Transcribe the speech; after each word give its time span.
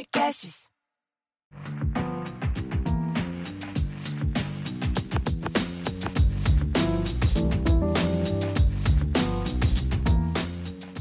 Podcasts. 0.00 0.62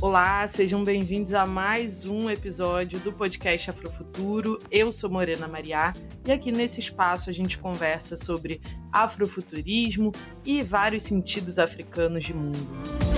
Olá, 0.01 0.45
sejam 0.47 0.83
bem-vindos 0.83 1.33
a 1.33 1.45
mais 1.45 2.05
um 2.05 2.29
episódio 2.29 2.99
do 2.99 3.13
podcast 3.13 3.69
Afrofuturo. 3.69 4.59
Eu 4.69 4.91
sou 4.91 5.09
Morena 5.09 5.47
Mariá 5.47 5.93
e 6.27 6.31
aqui 6.31 6.51
nesse 6.51 6.81
espaço 6.81 7.29
a 7.29 7.33
gente 7.33 7.57
conversa 7.57 8.17
sobre 8.17 8.59
afrofuturismo 8.91 10.11
e 10.43 10.61
vários 10.61 11.03
sentidos 11.03 11.57
africanos 11.57 12.25
de 12.25 12.33
mundo. 12.33 13.08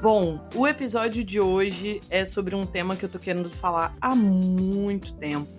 Bom, 0.00 0.38
o 0.54 0.66
episódio 0.66 1.24
de 1.24 1.40
hoje 1.40 2.02
é 2.10 2.24
sobre 2.24 2.54
um 2.54 2.66
tema 2.66 2.94
que 2.94 3.04
eu 3.04 3.08
tô 3.08 3.18
querendo 3.18 3.48
falar 3.48 3.96
há 4.00 4.14
muito 4.14 5.14
tempo 5.14 5.50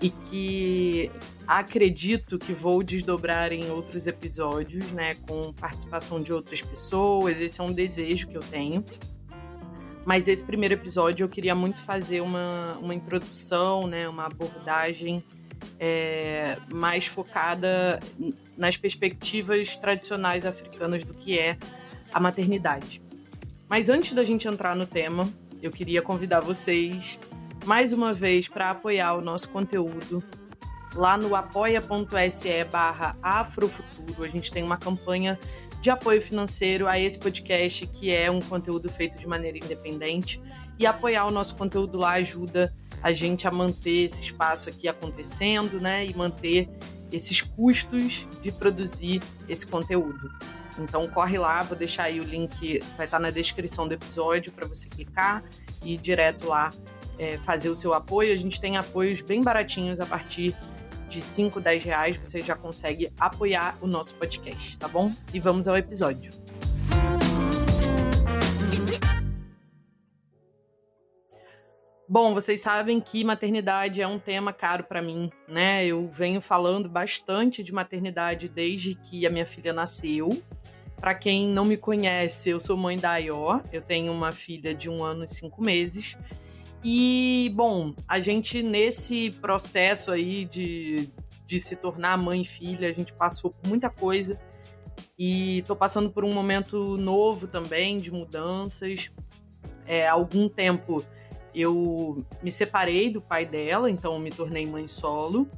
e 0.00 0.10
que 0.10 1.10
acredito 1.46 2.38
que 2.38 2.52
vou 2.52 2.82
desdobrar 2.82 3.52
em 3.52 3.70
outros 3.70 4.06
episódios, 4.08 4.90
né, 4.90 5.14
com 5.28 5.52
participação 5.54 6.20
de 6.20 6.32
outras 6.32 6.60
pessoas. 6.60 7.40
Esse 7.40 7.60
é 7.60 7.64
um 7.64 7.72
desejo 7.72 8.26
que 8.26 8.36
eu 8.36 8.42
tenho. 8.42 8.84
Mas 10.04 10.26
esse 10.28 10.44
primeiro 10.44 10.74
episódio 10.74 11.24
eu 11.24 11.28
queria 11.28 11.54
muito 11.54 11.80
fazer 11.80 12.20
uma, 12.20 12.76
uma 12.80 12.94
introdução, 12.94 13.86
né, 13.86 14.08
uma 14.08 14.26
abordagem 14.26 15.24
é, 15.78 16.58
mais 16.70 17.06
focada 17.06 18.00
nas 18.58 18.76
perspectivas 18.76 19.76
tradicionais 19.76 20.44
africanas 20.44 21.04
do 21.04 21.14
que 21.14 21.38
é 21.38 21.56
a 22.12 22.20
maternidade. 22.20 23.05
Mas 23.68 23.88
antes 23.88 24.12
da 24.12 24.22
gente 24.22 24.46
entrar 24.46 24.76
no 24.76 24.86
tema, 24.86 25.28
eu 25.60 25.72
queria 25.72 26.00
convidar 26.00 26.40
vocês 26.40 27.18
mais 27.64 27.92
uma 27.92 28.12
vez 28.12 28.46
para 28.46 28.70
apoiar 28.70 29.14
o 29.14 29.20
nosso 29.20 29.50
conteúdo 29.50 30.22
lá 30.94 31.16
no 31.16 31.34
apoia.se 31.34 32.64
barra 32.64 33.16
afrofuturo. 33.20 34.22
A 34.22 34.28
gente 34.28 34.52
tem 34.52 34.62
uma 34.62 34.76
campanha 34.76 35.38
de 35.80 35.90
apoio 35.90 36.22
financeiro 36.22 36.86
a 36.86 36.98
esse 36.98 37.18
podcast, 37.18 37.86
que 37.88 38.10
é 38.10 38.30
um 38.30 38.40
conteúdo 38.40 38.88
feito 38.88 39.18
de 39.18 39.26
maneira 39.26 39.58
independente. 39.58 40.40
E 40.78 40.86
apoiar 40.86 41.26
o 41.26 41.30
nosso 41.30 41.56
conteúdo 41.56 41.98
lá 41.98 42.12
ajuda 42.12 42.72
a 43.02 43.12
gente 43.12 43.48
a 43.48 43.50
manter 43.50 44.04
esse 44.04 44.22
espaço 44.22 44.68
aqui 44.68 44.86
acontecendo, 44.88 45.80
né? 45.80 46.06
E 46.06 46.14
manter 46.14 46.68
esses 47.10 47.40
custos 47.40 48.26
de 48.42 48.52
produzir 48.52 49.22
esse 49.48 49.66
conteúdo. 49.66 50.30
Então 50.78 51.06
corre 51.08 51.38
lá, 51.38 51.62
vou 51.62 51.76
deixar 51.76 52.04
aí 52.04 52.20
o 52.20 52.24
link, 52.24 52.80
vai 52.96 53.06
estar 53.06 53.18
na 53.18 53.30
descrição 53.30 53.88
do 53.88 53.94
episódio 53.94 54.52
para 54.52 54.66
você 54.66 54.88
clicar 54.88 55.42
e 55.82 55.94
ir 55.94 55.98
direto 55.98 56.46
lá 56.48 56.72
é, 57.18 57.38
fazer 57.38 57.68
o 57.70 57.74
seu 57.74 57.94
apoio. 57.94 58.32
A 58.32 58.36
gente 58.36 58.60
tem 58.60 58.76
apoios 58.76 59.20
bem 59.22 59.42
baratinhos 59.42 60.00
a 60.00 60.06
partir 60.06 60.54
de 61.08 61.20
5, 61.20 61.60
10 61.60 61.84
reais. 61.84 62.16
Você 62.18 62.42
já 62.42 62.54
consegue 62.54 63.12
apoiar 63.18 63.76
o 63.80 63.86
nosso 63.86 64.14
podcast, 64.16 64.78
tá 64.78 64.88
bom? 64.88 65.12
E 65.32 65.40
vamos 65.40 65.66
ao 65.68 65.76
episódio. 65.76 66.32
Bom, 72.08 72.32
vocês 72.32 72.60
sabem 72.60 73.00
que 73.00 73.24
maternidade 73.24 74.00
é 74.00 74.06
um 74.06 74.18
tema 74.18 74.52
caro 74.52 74.84
para 74.84 75.02
mim, 75.02 75.28
né? 75.48 75.84
Eu 75.84 76.08
venho 76.08 76.40
falando 76.40 76.88
bastante 76.88 77.64
de 77.64 77.72
maternidade 77.72 78.48
desde 78.48 78.94
que 78.94 79.26
a 79.26 79.30
minha 79.30 79.44
filha 79.44 79.72
nasceu. 79.72 80.40
Para 80.96 81.14
quem 81.14 81.48
não 81.48 81.64
me 81.64 81.76
conhece, 81.76 82.50
eu 82.50 82.58
sou 82.58 82.76
mãe 82.76 82.98
da 82.98 83.12
Ayó, 83.12 83.60
eu 83.72 83.82
tenho 83.82 84.12
uma 84.12 84.32
filha 84.32 84.74
de 84.74 84.88
um 84.88 85.04
ano 85.04 85.24
e 85.24 85.28
cinco 85.28 85.62
meses 85.62 86.16
e, 86.88 87.50
bom, 87.52 87.92
a 88.06 88.20
gente 88.20 88.62
nesse 88.62 89.32
processo 89.40 90.12
aí 90.12 90.44
de, 90.44 91.10
de 91.44 91.58
se 91.58 91.74
tornar 91.74 92.16
mãe 92.16 92.42
e 92.42 92.44
filha, 92.44 92.88
a 92.88 92.92
gente 92.92 93.12
passou 93.12 93.50
por 93.50 93.68
muita 93.68 93.90
coisa. 93.90 94.40
E 95.18 95.64
tô 95.66 95.74
passando 95.74 96.10
por 96.10 96.24
um 96.24 96.32
momento 96.32 96.96
novo 96.96 97.48
também, 97.48 97.98
de 97.98 98.12
mudanças. 98.12 99.10
É, 99.84 100.06
há 100.06 100.12
algum 100.12 100.48
tempo 100.48 101.04
eu 101.52 102.24
me 102.40 102.52
separei 102.52 103.10
do 103.10 103.20
pai 103.20 103.44
dela, 103.44 103.90
então 103.90 104.16
me 104.20 104.30
tornei 104.30 104.64
mãe 104.64 104.86
solo. 104.86 105.48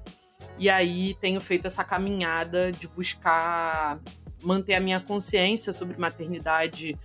E 0.59 0.71
aí 0.71 1.15
tenho 1.21 1.43
feito 1.43 1.67
essa 1.67 1.85
caminhada 1.85 2.73
de 2.73 2.89
buscar 2.89 4.01
manter 4.49 4.75
a 4.75 4.81
minha 4.81 4.99
consciência 4.99 5.73
sobre 5.73 5.99
maternidade 5.99 6.99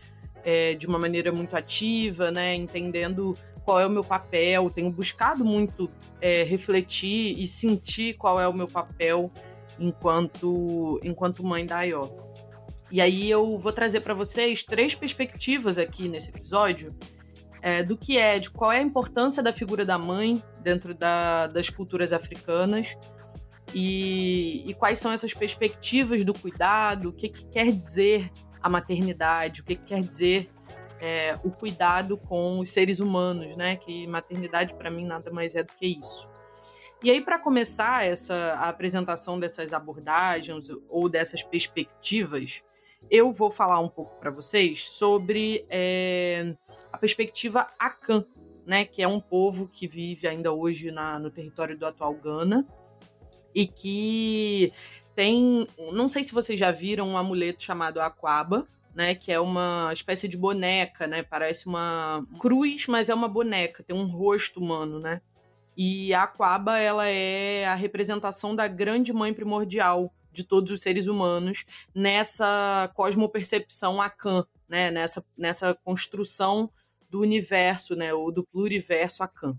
é, 0.45 0.73
de 0.73 0.87
uma 0.87 0.97
maneira 0.97 1.31
muito 1.31 1.55
ativa, 1.55 2.31
né? 2.31 2.55
Entendendo 2.55 3.37
qual 3.65 3.79
é 3.79 3.85
o 3.85 3.89
meu 3.89 4.03
papel, 4.03 4.69
tenho 4.69 4.89
buscado 4.89 5.43
muito 5.43 5.89
é, 6.21 6.43
refletir 6.43 7.37
e 7.37 7.47
sentir 7.47 8.15
qual 8.15 8.39
é 8.39 8.47
o 8.47 8.53
meu 8.53 8.67
papel 8.67 9.31
enquanto, 9.79 10.99
enquanto 11.03 11.45
mãe 11.45 11.65
da 11.65 11.79
Ayó. 11.79 12.09
E 12.91 13.01
aí 13.01 13.29
eu 13.29 13.57
vou 13.57 13.71
trazer 13.71 14.01
para 14.01 14.13
vocês 14.13 14.63
três 14.63 14.95
perspectivas 14.95 15.77
aqui 15.77 16.07
nesse 16.07 16.29
episódio 16.29 16.91
é, 17.61 17.81
do 17.81 17.97
que 17.97 18.17
é, 18.17 18.37
de 18.37 18.49
qual 18.49 18.71
é 18.71 18.79
a 18.79 18.81
importância 18.81 19.41
da 19.41 19.53
figura 19.53 19.85
da 19.85 19.97
mãe 19.97 20.43
dentro 20.61 20.93
da, 20.93 21.47
das 21.47 21.69
culturas 21.69 22.11
africanas 22.11 22.95
e, 23.73 24.63
e, 24.69 24.73
quais 24.75 24.99
são 24.99 25.11
essas 25.11 25.33
perspectivas 25.33 26.23
do 26.23 26.33
cuidado, 26.33 27.09
o 27.09 27.13
que, 27.13 27.29
que 27.29 27.45
quer 27.45 27.71
dizer 27.71 28.31
a 28.61 28.69
maternidade, 28.69 29.61
o 29.61 29.63
que, 29.63 29.75
que 29.75 29.83
quer 29.83 30.03
dizer 30.03 30.49
é, 31.01 31.35
o 31.43 31.51
cuidado 31.51 32.17
com 32.17 32.59
os 32.59 32.69
seres 32.69 32.99
humanos, 32.99 33.57
né? 33.57 33.75
Que 33.75 34.07
maternidade 34.07 34.73
para 34.75 34.89
mim 34.89 35.05
nada 35.05 35.31
mais 35.31 35.55
é 35.55 35.63
do 35.63 35.73
que 35.73 35.87
isso. 35.87 36.29
E 37.03 37.11
aí, 37.11 37.19
para 37.19 37.37
começar 37.37 38.05
essa 38.05 38.33
a 38.53 38.69
apresentação 38.69 39.37
dessas 39.37 39.73
abordagens 39.73 40.69
ou 40.87 41.09
dessas 41.09 41.43
perspectivas, 41.43 42.63
eu 43.11 43.33
vou 43.33 43.51
falar 43.51 43.79
um 43.79 43.89
pouco 43.89 44.17
para 44.19 44.31
vocês 44.31 44.87
sobre 44.87 45.65
é, 45.69 46.55
a 46.91 46.97
perspectiva 46.97 47.67
Akan, 47.77 48.25
né, 48.65 48.85
que 48.85 49.01
é 49.03 49.07
um 49.07 49.19
povo 49.19 49.67
que 49.67 49.85
vive 49.87 50.25
ainda 50.25 50.53
hoje 50.53 50.89
na, 50.89 51.19
no 51.19 51.29
território 51.29 51.77
do 51.77 51.85
atual 51.85 52.13
Ghana 52.13 52.65
e 53.53 53.67
que 53.67 54.73
tem, 55.15 55.67
não 55.91 56.09
sei 56.09 56.23
se 56.23 56.33
vocês 56.33 56.59
já 56.59 56.71
viram 56.71 57.09
um 57.09 57.17
amuleto 57.17 57.63
chamado 57.63 58.01
Aquaba, 58.01 58.67
né? 58.95 59.15
Que 59.15 59.31
é 59.31 59.39
uma 59.39 59.91
espécie 59.93 60.27
de 60.27 60.37
boneca, 60.37 61.07
né? 61.07 61.23
Parece 61.23 61.67
uma 61.67 62.25
cruz, 62.39 62.87
mas 62.87 63.09
é 63.09 63.13
uma 63.13 63.27
boneca, 63.27 63.83
tem 63.83 63.95
um 63.95 64.05
rosto 64.05 64.59
humano, 64.59 64.99
né? 64.99 65.21
E 65.75 66.13
a 66.13 66.23
Aquaba, 66.23 66.77
ela 66.77 67.07
é 67.07 67.65
a 67.65 67.75
representação 67.75 68.55
da 68.55 68.67
grande 68.67 69.11
mãe 69.11 69.33
primordial 69.33 70.13
de 70.31 70.43
todos 70.43 70.71
os 70.71 70.81
seres 70.81 71.07
humanos 71.07 71.65
nessa 71.93 72.91
cosmopercepção 72.95 74.01
Akan, 74.01 74.45
né? 74.67 74.91
Nessa, 74.91 75.25
nessa 75.37 75.73
construção 75.83 76.69
do 77.09 77.21
universo, 77.21 77.95
né? 77.95 78.13
Ou 78.13 78.31
do 78.31 78.43
pluriverso 78.43 79.23
Akan. 79.23 79.57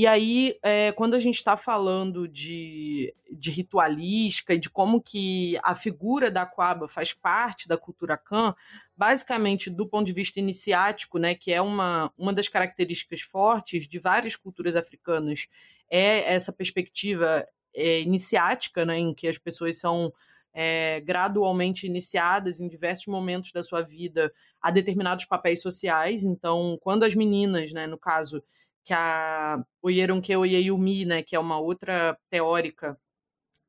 E 0.00 0.06
aí, 0.06 0.58
é, 0.62 0.92
quando 0.92 1.12
a 1.12 1.18
gente 1.18 1.34
está 1.34 1.58
falando 1.58 2.26
de, 2.26 3.14
de 3.30 3.50
ritualística 3.50 4.54
e 4.54 4.58
de 4.58 4.70
como 4.70 4.98
que 4.98 5.58
a 5.62 5.74
figura 5.74 6.30
da 6.30 6.40
Aquaba 6.40 6.88
faz 6.88 7.12
parte 7.12 7.68
da 7.68 7.76
cultura 7.76 8.16
Khan, 8.16 8.54
basicamente 8.96 9.68
do 9.68 9.86
ponto 9.86 10.06
de 10.06 10.14
vista 10.14 10.40
iniciático, 10.40 11.18
né, 11.18 11.34
que 11.34 11.52
é 11.52 11.60
uma, 11.60 12.10
uma 12.16 12.32
das 12.32 12.48
características 12.48 13.20
fortes 13.20 13.86
de 13.86 13.98
várias 13.98 14.36
culturas 14.36 14.74
africanas, 14.74 15.48
é 15.90 16.32
essa 16.32 16.50
perspectiva 16.50 17.46
é, 17.74 18.00
iniciática, 18.00 18.86
né, 18.86 18.96
em 18.96 19.12
que 19.12 19.28
as 19.28 19.36
pessoas 19.36 19.76
são 19.76 20.10
é, 20.54 21.02
gradualmente 21.02 21.86
iniciadas 21.86 22.58
em 22.58 22.68
diversos 22.68 23.06
momentos 23.06 23.52
da 23.52 23.62
sua 23.62 23.82
vida 23.82 24.32
a 24.62 24.70
determinados 24.70 25.26
papéis 25.26 25.60
sociais. 25.60 26.24
Então, 26.24 26.78
quando 26.80 27.02
as 27.02 27.14
meninas, 27.14 27.70
né, 27.74 27.86
no 27.86 27.98
caso, 27.98 28.42
que 28.90 28.94
a 28.94 29.64
Oyeronke 29.80 30.34
Oyeyumi, 30.34 31.04
né, 31.04 31.22
que 31.22 31.36
é 31.36 31.38
uma 31.38 31.60
outra 31.60 32.18
teórica 32.28 32.98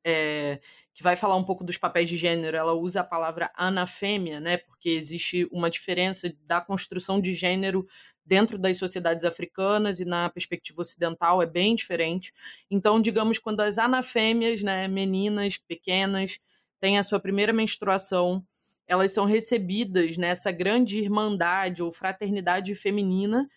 é, 0.04 0.60
que 0.96 1.04
vai 1.04 1.16
falar 1.16 1.36
um 1.36 1.44
pouco 1.44 1.64
dos 1.64 1.78
papéis 1.78 2.10
de 2.10 2.18
gênero, 2.18 2.58
ela 2.58 2.74
usa 2.74 3.02
a 3.02 3.04
palavra 3.04 3.52
anafêmia, 3.54 4.40
né, 4.40 4.58
porque 4.58 4.90
existe 4.90 5.48
uma 5.52 5.70
diferença 5.70 6.36
da 6.48 6.60
construção 6.60 7.22
de 7.22 7.36
gênero 7.36 7.88
dentro 8.26 8.58
das 8.58 8.80
sociedades 8.80 9.24
africanas 9.24 10.00
e 10.00 10.06
na 10.06 10.28
perspectiva 10.28 10.82
ocidental 10.82 11.40
é 11.40 11.46
bem 11.46 11.76
diferente. 11.76 12.34
Então, 12.68 13.00
digamos, 13.00 13.38
quando 13.38 13.62
as 13.62 13.78
anafêmias, 13.78 14.64
né, 14.64 14.88
meninas 14.88 15.56
pequenas, 15.56 16.40
têm 16.80 16.98
a 16.98 17.04
sua 17.04 17.20
primeira 17.20 17.54
menstruação, 17.54 18.44
elas 18.88 19.12
são 19.12 19.26
recebidas 19.26 20.18
nessa 20.18 20.52
grande 20.52 20.98
irmandade 20.98 21.84
ou 21.84 21.92
fraternidade 21.92 22.74
feminina 22.74 23.48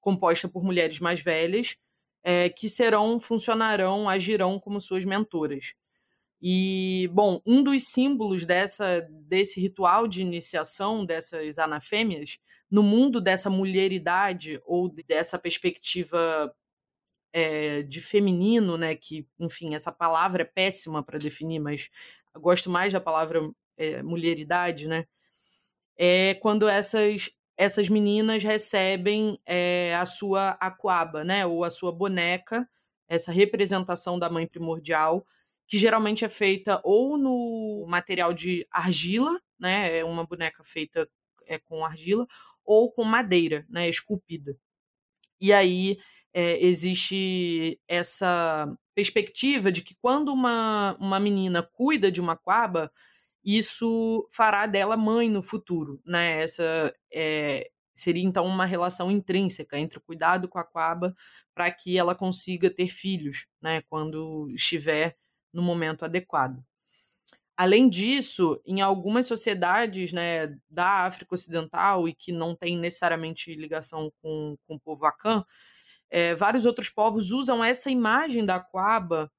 composta 0.00 0.48
por 0.48 0.64
mulheres 0.64 0.98
mais 1.00 1.20
velhas, 1.22 1.76
é, 2.22 2.48
que 2.48 2.68
serão, 2.68 3.18
funcionarão, 3.20 4.08
agirão 4.08 4.58
como 4.58 4.80
suas 4.80 5.04
mentoras. 5.04 5.74
E, 6.42 7.08
bom, 7.12 7.40
um 7.44 7.62
dos 7.62 7.84
símbolos 7.84 8.46
dessa, 8.46 9.06
desse 9.10 9.60
ritual 9.60 10.08
de 10.08 10.22
iniciação 10.22 11.04
dessas 11.04 11.58
anafêmias 11.58 12.38
no 12.70 12.82
mundo 12.82 13.20
dessa 13.20 13.50
mulheridade 13.50 14.60
ou 14.64 14.88
dessa 15.06 15.38
perspectiva 15.38 16.54
é, 17.32 17.82
de 17.82 18.00
feminino, 18.00 18.76
né? 18.78 18.94
Que, 18.94 19.26
enfim, 19.38 19.74
essa 19.74 19.92
palavra 19.92 20.42
é 20.42 20.44
péssima 20.44 21.02
para 21.02 21.18
definir, 21.18 21.58
mas 21.58 21.90
gosto 22.36 22.70
mais 22.70 22.92
da 22.92 23.00
palavra 23.00 23.50
é, 23.76 24.02
mulheridade, 24.02 24.88
né? 24.88 25.06
É 25.96 26.34
quando 26.34 26.68
essas 26.68 27.30
essas 27.60 27.90
meninas 27.90 28.42
recebem 28.42 29.38
é, 29.44 29.94
a 29.94 30.06
sua 30.06 30.52
aquaba, 30.52 31.22
né? 31.22 31.44
Ou 31.44 31.62
a 31.62 31.68
sua 31.68 31.92
boneca, 31.92 32.66
essa 33.06 33.30
representação 33.30 34.18
da 34.18 34.30
mãe 34.30 34.46
primordial, 34.46 35.26
que 35.68 35.76
geralmente 35.76 36.24
é 36.24 36.28
feita 36.30 36.80
ou 36.82 37.18
no 37.18 37.84
material 37.86 38.32
de 38.32 38.66
argila, 38.70 39.38
né? 39.58 39.98
É 39.98 40.02
uma 40.02 40.24
boneca 40.24 40.64
feita 40.64 41.06
é, 41.46 41.58
com 41.58 41.84
argila, 41.84 42.26
ou 42.64 42.90
com 42.90 43.04
madeira, 43.04 43.66
né? 43.68 43.90
Esculpida. 43.90 44.56
E 45.38 45.52
aí 45.52 45.98
é, 46.32 46.64
existe 46.64 47.78
essa 47.86 48.74
perspectiva 48.94 49.70
de 49.70 49.82
que 49.82 49.94
quando 50.00 50.32
uma, 50.32 50.96
uma 50.98 51.20
menina 51.20 51.62
cuida 51.62 52.10
de 52.10 52.22
uma 52.22 52.32
aquaba, 52.32 52.90
isso 53.44 54.28
fará 54.30 54.66
dela 54.66 54.96
mãe 54.96 55.28
no 55.28 55.42
futuro, 55.42 56.00
né? 56.04 56.42
Essa 56.42 56.94
é, 57.12 57.70
seria 57.94 58.24
então 58.24 58.44
uma 58.44 58.66
relação 58.66 59.10
intrínseca 59.10 59.78
entre 59.78 59.98
o 59.98 60.02
cuidado 60.02 60.48
com 60.48 60.58
a 60.58 60.64
Quaba 60.64 61.14
para 61.54 61.70
que 61.70 61.98
ela 61.98 62.14
consiga 62.14 62.70
ter 62.70 62.88
filhos, 62.88 63.46
né? 63.60 63.82
Quando 63.88 64.50
estiver 64.54 65.16
no 65.52 65.62
momento 65.62 66.04
adequado. 66.04 66.64
Além 67.56 67.90
disso, 67.90 68.58
em 68.64 68.80
algumas 68.80 69.26
sociedades 69.26 70.12
né, 70.12 70.56
da 70.70 71.04
África 71.04 71.34
Ocidental 71.34 72.08
e 72.08 72.14
que 72.14 72.32
não 72.32 72.56
tem 72.56 72.78
necessariamente 72.78 73.54
ligação 73.54 74.10
com, 74.22 74.56
com 74.66 74.76
o 74.76 74.80
povo 74.80 75.04
Akan, 75.04 75.44
é, 76.08 76.34
vários 76.34 76.64
outros 76.64 76.88
povos 76.88 77.30
usam 77.30 77.62
essa 77.62 77.90
imagem 77.90 78.46
da 78.46 78.58
Quaba 78.58 79.30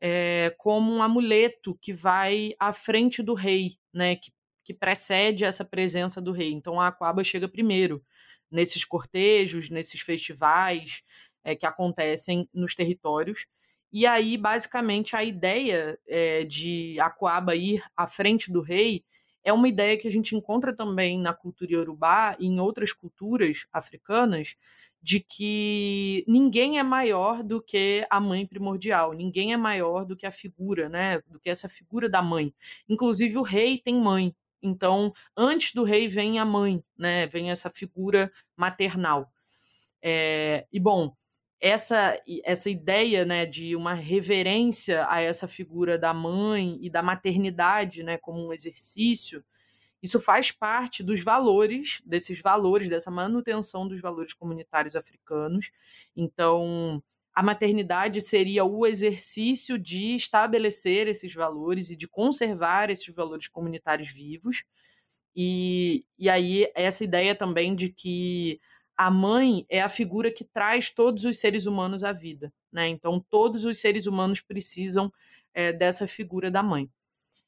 é, 0.00 0.54
como 0.58 0.92
um 0.92 1.02
amuleto 1.02 1.76
que 1.80 1.92
vai 1.92 2.54
à 2.58 2.72
frente 2.72 3.22
do 3.22 3.34
rei, 3.34 3.78
né, 3.92 4.16
que, 4.16 4.32
que 4.64 4.74
precede 4.74 5.44
essa 5.44 5.64
presença 5.64 6.20
do 6.20 6.32
rei. 6.32 6.52
Então 6.52 6.80
a 6.80 6.88
aquaba 6.88 7.24
chega 7.24 7.48
primeiro 7.48 8.04
nesses 8.50 8.84
cortejos, 8.84 9.70
nesses 9.70 10.00
festivais 10.00 11.02
é, 11.42 11.54
que 11.54 11.66
acontecem 11.66 12.48
nos 12.52 12.74
territórios. 12.74 13.46
E 13.92 14.04
aí, 14.04 14.36
basicamente, 14.36 15.16
a 15.16 15.24
ideia 15.24 15.98
é, 16.06 16.44
de 16.44 16.98
Aquaba 17.00 17.54
ir 17.54 17.82
à 17.96 18.06
frente 18.06 18.52
do 18.52 18.60
rei 18.60 19.04
é 19.44 19.52
uma 19.52 19.68
ideia 19.68 19.96
que 19.96 20.08
a 20.08 20.10
gente 20.10 20.34
encontra 20.34 20.74
também 20.74 21.18
na 21.20 21.32
cultura 21.32 21.72
iorubá 21.72 22.36
e 22.38 22.46
em 22.46 22.58
outras 22.58 22.92
culturas 22.92 23.64
africanas, 23.72 24.56
de 25.02 25.20
que 25.20 26.24
ninguém 26.26 26.78
é 26.78 26.82
maior 26.82 27.42
do 27.42 27.62
que 27.62 28.06
a 28.10 28.20
mãe 28.20 28.46
primordial, 28.46 29.12
ninguém 29.12 29.52
é 29.52 29.56
maior 29.56 30.04
do 30.04 30.16
que 30.16 30.26
a 30.26 30.30
figura, 30.30 30.88
né, 30.88 31.20
do 31.28 31.38
que 31.38 31.48
essa 31.50 31.68
figura 31.68 32.08
da 32.08 32.22
mãe. 32.22 32.52
Inclusive 32.88 33.38
o 33.38 33.42
rei 33.42 33.78
tem 33.78 33.94
mãe. 34.00 34.34
Então, 34.62 35.12
antes 35.36 35.72
do 35.72 35.84
rei 35.84 36.08
vem 36.08 36.38
a 36.38 36.44
mãe, 36.44 36.82
né, 36.98 37.26
vem 37.26 37.50
essa 37.50 37.70
figura 37.70 38.32
maternal. 38.56 39.30
É, 40.02 40.66
e 40.72 40.80
bom, 40.80 41.14
essa 41.60 42.20
essa 42.44 42.70
ideia, 42.70 43.24
né, 43.24 43.46
de 43.46 43.74
uma 43.76 43.94
reverência 43.94 45.06
a 45.08 45.20
essa 45.20 45.48
figura 45.48 45.98
da 45.98 46.12
mãe 46.12 46.78
e 46.80 46.90
da 46.90 47.02
maternidade, 47.02 48.02
né, 48.02 48.18
como 48.18 48.46
um 48.46 48.52
exercício, 48.52 49.44
isso 50.02 50.20
faz 50.20 50.52
parte 50.52 51.02
dos 51.02 51.22
valores, 51.22 52.02
desses 52.04 52.40
valores, 52.40 52.88
dessa 52.88 53.10
manutenção 53.10 53.88
dos 53.88 54.00
valores 54.00 54.32
comunitários 54.32 54.94
africanos. 54.94 55.70
Então, 56.14 57.02
a 57.34 57.42
maternidade 57.42 58.20
seria 58.20 58.64
o 58.64 58.86
exercício 58.86 59.78
de 59.78 60.16
estabelecer 60.16 61.06
esses 61.06 61.34
valores 61.34 61.90
e 61.90 61.96
de 61.96 62.08
conservar 62.08 62.90
esses 62.90 63.14
valores 63.14 63.48
comunitários 63.48 64.12
vivos. 64.12 64.64
E, 65.34 66.04
e 66.18 66.30
aí, 66.30 66.70
essa 66.74 67.04
ideia 67.04 67.34
também 67.34 67.74
de 67.74 67.90
que 67.90 68.60
a 68.96 69.10
mãe 69.10 69.66
é 69.68 69.82
a 69.82 69.88
figura 69.88 70.30
que 70.30 70.44
traz 70.44 70.90
todos 70.90 71.24
os 71.24 71.38
seres 71.38 71.66
humanos 71.66 72.02
à 72.02 72.12
vida. 72.12 72.52
Né? 72.72 72.88
Então, 72.88 73.22
todos 73.28 73.64
os 73.66 73.78
seres 73.78 74.06
humanos 74.06 74.40
precisam 74.40 75.12
é, 75.52 75.72
dessa 75.72 76.06
figura 76.06 76.50
da 76.50 76.62
mãe. 76.62 76.88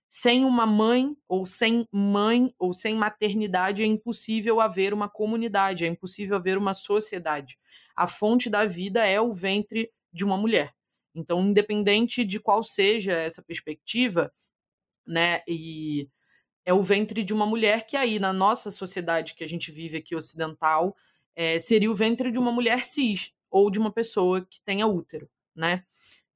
Sem 0.09 0.45
uma 0.45 0.65
mãe, 0.65 1.15
ou 1.29 1.45
sem 1.45 1.87
mãe, 1.93 2.55
ou 2.59 2.73
sem 2.73 2.95
maternidade, 2.95 3.83
é 3.83 3.87
impossível 3.87 4.61
haver 4.61 4.95
uma 4.95 5.09
comunidade, 5.09 5.85
é 5.85 5.89
impossível 5.89 6.37
haver 6.37 6.57
uma 6.57 6.73
sociedade. 6.73 7.59
A 7.95 8.07
fonte 8.07 8.49
da 8.49 8.65
vida 8.65 9.05
é 9.05 9.21
o 9.21 9.35
ventre 9.35 9.93
de 10.13 10.25
uma 10.25 10.37
mulher. 10.37 10.75
Então, 11.15 11.41
independente 11.43 12.25
de 12.25 12.41
qual 12.41 12.63
seja 12.65 13.13
essa 13.13 13.43
perspectiva, 13.43 14.33
né, 15.07 15.43
e 15.47 16.09
é 16.65 16.73
o 16.73 16.83
ventre 16.83 17.25
de 17.25 17.33
uma 17.33 17.47
mulher 17.47 17.87
que 17.87 17.97
aí 17.97 18.19
na 18.19 18.33
nossa 18.33 18.71
sociedade 18.71 19.35
que 19.35 19.43
a 19.43 19.49
gente 19.49 19.73
vive 19.73 19.97
aqui 19.97 20.15
ocidental 20.15 20.95
é, 21.35 21.59
seria 21.59 21.91
o 21.91 21.95
ventre 21.95 22.31
de 22.31 22.39
uma 22.39 22.53
mulher 22.53 22.85
cis 22.85 23.33
ou 23.51 23.71
de 23.71 23.79
uma 23.79 23.91
pessoa 23.91 24.45
que 24.45 24.61
tenha 24.61 24.87
útero, 24.87 25.31
né? 25.57 25.85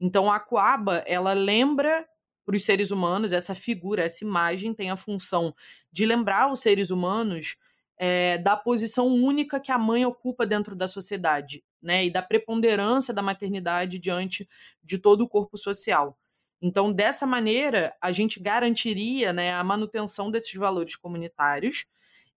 Então 0.01 0.33
a 0.33 0.41
coaba 0.41 1.05
ela 1.07 1.35
lembra 1.35 2.09
para 2.45 2.57
os 2.57 2.65
seres 2.65 2.91
humanos, 2.91 3.33
essa 3.33 3.55
figura, 3.55 4.05
essa 4.05 4.25
imagem 4.25 4.75
tem 4.75 4.91
a 4.91 4.97
função 4.97 5.55
de 5.91 6.05
lembrar 6.05 6.51
os 6.51 6.61
seres 6.61 6.91
humanos 6.91 7.57
é, 7.97 8.39
da 8.39 8.57
posição 8.57 9.07
única 9.07 9.61
que 9.61 9.71
a 9.71 9.79
mãe 9.79 10.05
ocupa 10.05 10.45
dentro 10.45 10.75
da 10.75 10.89
sociedade, 10.89 11.63
né, 11.81 12.07
e 12.07 12.11
da 12.11 12.23
preponderância 12.23 13.15
da 13.15 13.23
maternidade 13.23 13.99
diante 13.99 14.49
de 14.83 14.99
todo 14.99 15.23
o 15.23 15.29
corpo 15.29 15.57
social. 15.57 16.19
Então, 16.61 16.93
dessa 16.93 17.27
maneira, 17.27 17.95
a 18.01 18.13
gente 18.13 18.41
garantiria 18.41 19.33
né, 19.33 19.53
a 19.53 19.65
manutenção 19.65 20.31
desses 20.31 20.55
valores 20.55 20.95
comunitários 20.95 21.87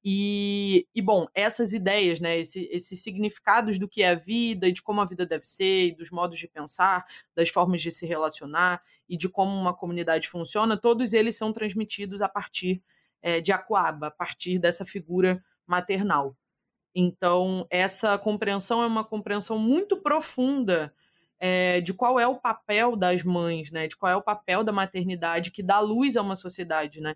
e, 0.04 0.88
e, 0.94 1.02
bom, 1.02 1.28
essas 1.34 1.74
ideias, 1.74 2.20
né, 2.20 2.38
esse, 2.38 2.70
esses 2.72 3.02
significados 3.02 3.80
do 3.80 3.88
que 3.88 4.04
é 4.04 4.10
a 4.10 4.16
vida 4.16 4.68
e 4.68 4.72
de 4.72 4.84
como 4.84 5.02
a 5.02 5.06
vida 5.06 5.26
deve 5.26 5.46
ser, 5.46 5.96
dos 5.96 6.12
modos 6.12 6.38
de 6.38 6.48
pensar, 6.48 7.06
das 7.36 7.50
formas 7.50 7.82
de 7.82 7.92
se 7.92 8.06
relacionar 8.06 8.84
e 9.08 9.18
de 9.18 9.30
como 9.30 9.56
uma 9.56 9.74
comunidade 9.74 10.28
funciona, 10.28 10.78
todos 10.78 11.14
eles 11.14 11.36
são 11.36 11.54
transmitidos 11.54 12.22
a 12.22 12.30
partir 12.30 12.82
é, 13.22 13.42
de 13.42 13.52
Aquaba, 13.52 14.08
a 14.08 14.12
partir 14.12 14.60
dessa 14.60 14.86
figura 14.86 15.44
maternal. 15.66 16.36
Então, 16.94 17.68
essa 17.70 18.18
compreensão 18.18 18.82
é 18.82 18.88
uma 18.88 19.04
compreensão 19.04 19.60
muito 19.60 19.98
profunda 19.98 20.94
é, 21.40 21.82
de 21.82 21.94
qual 21.94 22.20
é 22.20 22.26
o 22.26 22.38
papel 22.38 22.96
das 22.96 23.24
mães, 23.24 23.70
né, 23.70 23.88
de 23.88 23.98
qual 23.98 24.12
é 24.12 24.16
o 24.16 24.22
papel 24.22 24.64
da 24.64 24.72
maternidade 24.72 25.52
que 25.52 25.62
dá 25.62 25.80
luz 25.80 26.16
a 26.16 26.22
uma 26.22 26.36
sociedade, 26.36 27.02
né? 27.02 27.16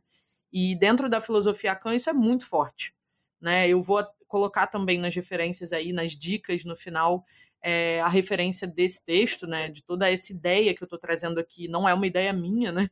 E 0.51 0.75
dentro 0.75 1.09
da 1.09 1.21
filosofia 1.21 1.75
Kant 1.75 1.95
isso 1.95 2.09
é 2.09 2.13
muito 2.13 2.45
forte. 2.45 2.93
Né? 3.39 3.69
Eu 3.69 3.81
vou 3.81 4.03
colocar 4.27 4.67
também 4.67 4.97
nas 4.97 5.15
referências 5.15 5.71
aí, 5.71 5.93
nas 5.93 6.11
dicas 6.11 6.63
no 6.65 6.75
final, 6.75 7.23
é, 7.61 8.01
a 8.01 8.07
referência 8.07 8.67
desse 8.67 9.03
texto, 9.03 9.45
né? 9.45 9.69
de 9.69 9.83
toda 9.83 10.09
essa 10.09 10.31
ideia 10.31 10.73
que 10.73 10.81
eu 10.81 10.85
estou 10.85 10.99
trazendo 10.99 11.39
aqui. 11.39 11.67
Não 11.67 11.87
é 11.87 11.93
uma 11.93 12.07
ideia 12.07 12.31
minha, 12.33 12.71
né? 12.71 12.89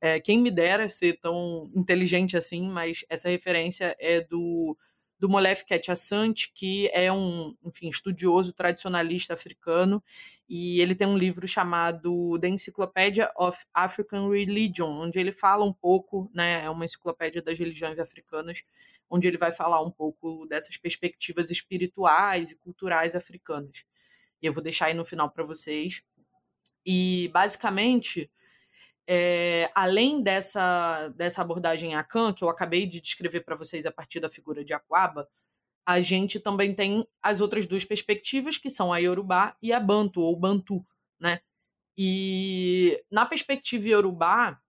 É, 0.00 0.20
quem 0.20 0.40
me 0.40 0.50
dera 0.50 0.88
ser 0.88 1.18
tão 1.20 1.66
inteligente 1.74 2.36
assim, 2.36 2.68
mas 2.68 3.04
essa 3.08 3.28
referência 3.28 3.96
é 3.98 4.20
do, 4.20 4.76
do 5.18 5.28
Molef 5.28 5.64
Ketchassant, 5.64 6.52
que 6.54 6.88
é 6.92 7.10
um 7.10 7.56
enfim, 7.64 7.88
estudioso 7.88 8.52
tradicionalista 8.52 9.32
africano, 9.32 10.02
e 10.48 10.80
ele 10.80 10.94
tem 10.94 11.06
um 11.06 11.18
livro 11.18 11.48
chamado 11.48 12.38
The 12.38 12.48
Encyclopedia 12.48 13.30
of 13.36 13.58
African 13.74 14.28
Religion, 14.28 14.90
onde 15.00 15.18
ele 15.18 15.32
fala 15.32 15.64
um 15.64 15.72
pouco, 15.72 16.30
né, 16.32 16.64
é 16.64 16.70
uma 16.70 16.84
enciclopédia 16.84 17.42
das 17.42 17.58
religiões 17.58 17.98
africanas, 17.98 18.62
onde 19.10 19.26
ele 19.26 19.38
vai 19.38 19.50
falar 19.50 19.80
um 19.82 19.90
pouco 19.90 20.46
dessas 20.46 20.76
perspectivas 20.76 21.50
espirituais 21.50 22.50
e 22.50 22.56
culturais 22.58 23.14
africanas. 23.16 23.84
Eu 24.42 24.52
vou 24.52 24.62
deixar 24.62 24.86
aí 24.86 24.94
no 24.94 25.04
final 25.04 25.30
para 25.30 25.44
vocês. 25.44 26.02
E 26.84 27.28
basicamente, 27.32 28.30
é, 29.06 29.70
além 29.74 30.22
dessa, 30.22 31.08
dessa 31.08 31.42
abordagem 31.42 31.94
Akan, 31.94 32.32
que 32.32 32.44
eu 32.44 32.48
acabei 32.48 32.86
de 32.86 33.00
descrever 33.00 33.40
para 33.40 33.56
vocês 33.56 33.86
a 33.86 33.92
partir 33.92 34.20
da 34.20 34.28
figura 34.28 34.64
de 34.64 34.72
Aquaba, 34.72 35.28
a 35.86 36.00
gente 36.00 36.40
também 36.40 36.74
tem 36.74 37.06
as 37.22 37.40
outras 37.40 37.66
duas 37.66 37.84
perspectivas, 37.84 38.58
que 38.58 38.68
são 38.68 38.92
a 38.92 38.98
Yorubá 38.98 39.56
e 39.62 39.72
a 39.72 39.78
Bantu, 39.78 40.20
ou 40.20 40.36
Bantu, 40.36 40.84
né? 41.18 41.40
E 41.96 43.02
na 43.10 43.24
perspectiva 43.24 43.88
Yorubá, 43.88 44.60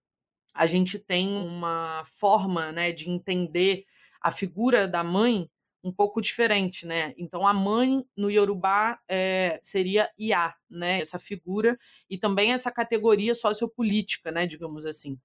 a 0.53 0.65
gente 0.65 0.97
tem 0.97 1.27
uma 1.27 2.03
forma 2.05 2.71
né, 2.71 2.91
de 2.91 3.09
entender 3.09 3.85
a 4.21 4.31
figura 4.31 4.87
da 4.87 5.03
mãe 5.03 5.49
um 5.87 5.91
pouco 5.93 6.21
diferente, 6.21 6.85
né? 6.85 7.13
Então 7.17 7.47
a 7.47 7.53
mãe 7.53 8.05
no 8.15 8.29
Yorubá 8.29 8.99
é, 9.07 9.59
seria 9.63 10.09
Iá, 10.19 10.53
né? 10.69 10.99
Essa 10.99 11.17
figura 11.17 11.77
e 12.09 12.17
também 12.17 12.53
essa 12.53 12.71
categoria 12.71 13.33
sociopolítica, 13.33 14.31
né? 14.31 14.45
Digamos 14.45 14.85
assim. 14.85 15.17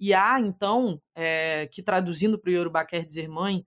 Iá, 0.00 0.40
então, 0.40 1.00
é, 1.14 1.68
que 1.72 1.82
traduzindo 1.82 2.38
para 2.38 2.50
o 2.50 2.52
Yorubá 2.52 2.84
quer 2.84 3.04
dizer 3.06 3.28
mãe, 3.28 3.66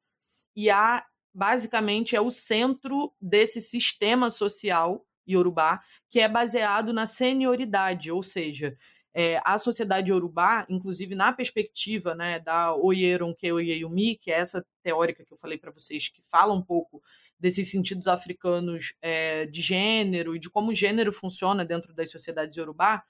Iá 0.55 1.05
basicamente 1.33 2.15
é 2.15 2.21
o 2.21 2.31
centro 2.31 3.13
desse 3.21 3.61
sistema 3.61 4.29
social 4.29 5.05
iorubá, 5.27 5.81
que 6.09 6.19
é 6.19 6.27
baseado 6.27 6.93
na 6.93 7.05
senioridade, 7.05 8.11
ou 8.11 8.23
seja, 8.23 8.75
é, 9.19 9.41
a 9.43 9.57
sociedade 9.57 10.11
iorubá, 10.11 10.63
inclusive 10.69 11.15
na 11.15 11.33
perspectiva 11.33 12.13
né, 12.13 12.39
da 12.39 12.75
Oyeron 12.75 13.33
Keoyeyumi, 13.33 14.15
que 14.15 14.29
é 14.31 14.35
essa 14.35 14.63
teórica 14.83 15.25
que 15.25 15.33
eu 15.33 15.37
falei 15.39 15.57
para 15.57 15.71
vocês, 15.71 16.07
que 16.07 16.21
fala 16.29 16.53
um 16.53 16.61
pouco 16.61 17.01
desses 17.39 17.71
sentidos 17.71 18.07
africanos 18.07 18.93
é, 19.01 19.47
de 19.47 19.59
gênero 19.59 20.35
e 20.35 20.39
de 20.39 20.51
como 20.51 20.69
o 20.69 20.75
gênero 20.75 21.11
funciona 21.11 21.65
dentro 21.65 21.95
das 21.95 22.11
sociedades 22.11 22.55
iorubá, 22.55 23.03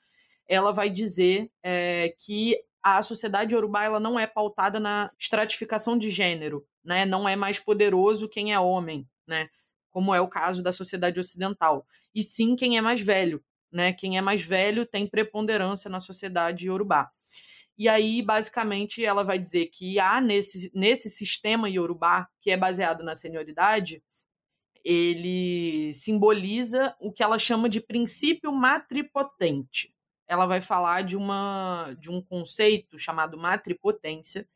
ela 0.47 0.71
vai 0.71 0.89
dizer 0.89 1.51
é, 1.61 2.15
que 2.17 2.57
a 2.81 3.03
sociedade 3.03 3.53
iorubá 3.53 3.83
ela 3.83 3.99
não 3.99 4.17
é 4.17 4.25
pautada 4.25 4.79
na 4.79 5.11
estratificação 5.19 5.97
de 5.97 6.09
gênero, 6.09 6.65
né? 6.85 7.05
Não 7.05 7.27
é 7.27 7.35
mais 7.35 7.59
poderoso 7.59 8.29
quem 8.29 8.53
é 8.53 8.59
homem, 8.59 9.05
né? 9.27 9.49
Como 9.91 10.15
é 10.15 10.21
o 10.21 10.27
caso 10.29 10.63
da 10.63 10.71
sociedade 10.71 11.19
ocidental. 11.19 11.85
E 12.15 12.23
sim 12.23 12.55
quem 12.55 12.77
é 12.77 12.81
mais 12.81 13.01
velho, 13.01 13.43
né? 13.71 13.93
Quem 13.93 14.17
é 14.17 14.21
mais 14.21 14.41
velho 14.41 14.85
tem 14.85 15.07
preponderância 15.07 15.89
na 15.89 15.99
sociedade 15.99 16.67
iorubá. 16.67 17.11
E 17.77 17.87
aí, 17.87 18.21
basicamente, 18.21 19.05
ela 19.05 19.23
vai 19.23 19.37
dizer 19.37 19.67
que 19.67 19.99
há 19.99 20.19
nesse, 20.19 20.71
nesse 20.73 21.09
sistema 21.09 21.69
iorubá, 21.69 22.27
que 22.41 22.49
é 22.49 22.57
baseado 22.57 23.03
na 23.03 23.13
senioridade, 23.13 24.01
ele 24.83 25.91
simboliza 25.93 26.95
o 26.99 27.11
que 27.11 27.21
ela 27.21 27.37
chama 27.37 27.69
de 27.69 27.81
princípio 27.81 28.51
matripotente 28.51 29.93
ela 30.27 30.45
vai 30.45 30.59
falar 30.59 31.03
de, 31.03 31.15
uma, 31.15 31.95
de 31.99 32.11
um 32.11 32.21
conceito 32.21 32.99
chamado 32.99 33.37
matripotência, 33.37 34.47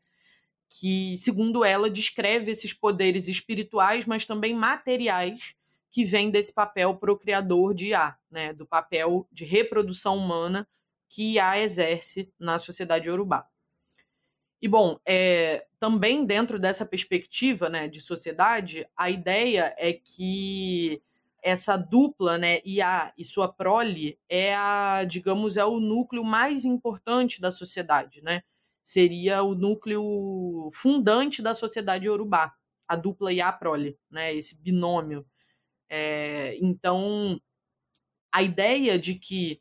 que, 0.68 1.16
segundo 1.18 1.64
ela, 1.64 1.90
descreve 1.90 2.50
esses 2.50 2.72
poderes 2.72 3.26
espirituais, 3.26 4.04
mas 4.06 4.26
também 4.26 4.54
materiais, 4.54 5.54
que 5.92 6.04
vêm 6.04 6.30
desse 6.30 6.52
papel 6.52 6.96
procriador 6.96 7.74
de 7.74 7.88
Iá, 7.88 8.16
né, 8.30 8.52
do 8.52 8.66
papel 8.66 9.28
de 9.30 9.44
reprodução 9.44 10.16
humana 10.16 10.66
que 11.08 11.34
Iá 11.34 11.58
exerce 11.60 12.32
na 12.40 12.58
sociedade 12.58 13.10
urubá. 13.10 13.46
E, 14.60 14.68
bom, 14.68 14.98
é, 15.04 15.66
também 15.78 16.24
dentro 16.24 16.58
dessa 16.58 16.86
perspectiva 16.86 17.68
né, 17.68 17.88
de 17.88 18.00
sociedade, 18.00 18.86
a 18.96 19.10
ideia 19.10 19.74
é 19.76 19.92
que 19.92 21.02
essa 21.42 21.76
dupla, 21.76 22.38
né, 22.38 22.60
IA 22.64 23.12
e 23.18 23.24
sua 23.24 23.52
prole 23.52 24.18
é 24.28 24.54
a, 24.54 25.04
digamos, 25.04 25.56
é 25.56 25.64
o 25.64 25.80
núcleo 25.80 26.24
mais 26.24 26.64
importante 26.64 27.40
da 27.40 27.50
sociedade, 27.50 28.22
né? 28.22 28.44
Seria 28.82 29.42
o 29.42 29.54
núcleo 29.54 30.70
fundante 30.72 31.42
da 31.42 31.52
sociedade 31.54 32.08
urubá, 32.08 32.54
a 32.86 32.94
dupla 32.94 33.32
IA 33.32 33.52
prole, 33.52 33.98
né? 34.08 34.32
Esse 34.32 34.56
binômio. 34.62 35.26
É, 35.94 36.56
então, 36.58 37.38
a 38.32 38.42
ideia 38.42 38.98
de 38.98 39.14
que 39.14 39.60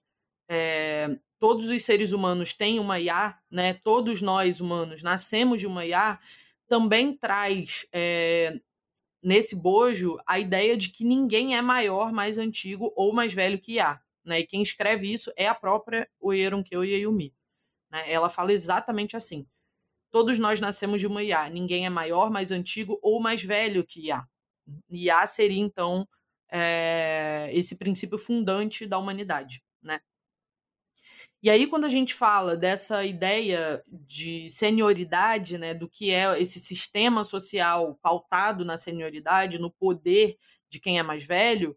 é, 0.49 1.19
todos 1.37 1.67
os 1.67 1.83
seres 1.83 2.13
humanos 2.13 2.53
têm 2.53 2.79
uma 2.79 3.01
IA, 3.01 3.37
né? 3.51 3.73
Todos 3.73 4.21
nós 4.21 4.61
humanos 4.61 5.03
nascemos 5.03 5.59
de 5.59 5.67
uma 5.67 5.85
IA, 5.85 6.17
também 6.69 7.17
traz 7.17 7.85
é, 7.91 8.57
nesse 9.21 9.57
bojo 9.61 10.17
a 10.25 10.39
ideia 10.39 10.77
de 10.77 10.87
que 10.87 11.03
ninguém 11.03 11.57
é 11.57 11.61
maior, 11.61 12.13
mais 12.13 12.37
antigo 12.37 12.93
ou 12.95 13.11
mais 13.11 13.33
velho 13.33 13.59
que 13.59 13.73
Iá. 13.73 14.01
Né? 14.23 14.39
E 14.39 14.47
quem 14.47 14.61
escreve 14.63 15.11
isso 15.11 15.33
é 15.35 15.49
a 15.49 15.55
própria 15.55 16.09
Oyeronkeu 16.17 16.85
Yeyumi. 16.85 17.33
Né? 17.91 18.09
Ela 18.09 18.29
fala 18.29 18.53
exatamente 18.53 19.17
assim. 19.17 19.45
Todos 20.11 20.39
nós 20.39 20.61
nascemos 20.61 21.01
de 21.01 21.07
uma 21.07 21.21
Iá. 21.23 21.49
Ninguém 21.49 21.85
é 21.85 21.89
maior, 21.89 22.31
mais 22.31 22.51
antigo 22.51 22.97
ou 23.01 23.19
mais 23.19 23.43
velho 23.43 23.85
que 23.85 24.07
Iá. 24.07 24.25
Iá 24.89 25.27
seria, 25.27 25.59
então, 25.59 26.07
é, 26.51 27.49
esse 27.53 27.77
princípio 27.77 28.17
fundante 28.17 28.85
da 28.85 28.97
humanidade. 28.97 29.63
Né? 29.81 29.99
E 31.41 31.49
aí, 31.49 31.65
quando 31.65 31.85
a 31.85 31.89
gente 31.89 32.13
fala 32.13 32.55
dessa 32.55 33.03
ideia 33.03 33.83
de 33.87 34.49
senioridade, 34.51 35.57
né, 35.57 35.73
do 35.73 35.89
que 35.89 36.11
é 36.11 36.39
esse 36.39 36.59
sistema 36.59 37.23
social 37.23 37.97
pautado 38.01 38.63
na 38.63 38.77
senioridade, 38.77 39.57
no 39.57 39.71
poder 39.71 40.37
de 40.69 40.79
quem 40.79 40.99
é 40.99 41.03
mais 41.03 41.23
velho, 41.23 41.75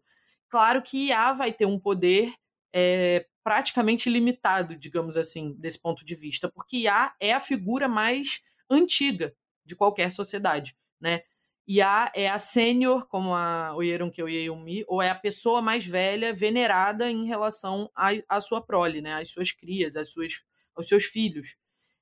claro 0.49 0.81
que 0.83 1.07
IA 1.07 1.33
vai 1.33 1.51
ter 1.51 1.65
um 1.65 1.79
poder 1.79 2.31
é, 2.71 3.25
praticamente 3.43 4.09
limitado, 4.09 4.75
digamos 4.75 5.17
assim, 5.17 5.53
desse 5.57 5.81
ponto 5.81 6.05
de 6.05 6.13
vista, 6.13 6.47
porque 6.47 6.77
IA 6.77 7.13
é 7.19 7.33
a 7.33 7.39
figura 7.39 7.87
mais 7.87 8.41
antiga 8.69 9.35
de 9.65 9.75
qualquer 9.75 10.11
sociedade, 10.11 10.75
né? 10.99 11.21
Iá 11.67 12.11
é 12.13 12.29
a 12.29 12.37
sênior, 12.37 13.07
como 13.07 13.33
a 13.33 13.75
Oyeronke 13.75 14.21
Oyeyumi, 14.21 14.85
ou 14.87 15.01
é 15.01 15.09
a 15.09 15.15
pessoa 15.15 15.61
mais 15.61 15.83
velha 15.83 16.31
venerada 16.31 17.09
em 17.09 17.25
relação 17.25 17.89
à, 17.95 18.39
sua 18.39 18.61
prole, 18.61 19.01
né? 19.01 19.15
às 19.15 19.29
suas 19.29 19.51
crias, 19.51 19.95
às 19.95 20.11
suas, 20.11 20.33
aos 20.75 20.87
seus 20.87 21.05
filhos. 21.05 21.55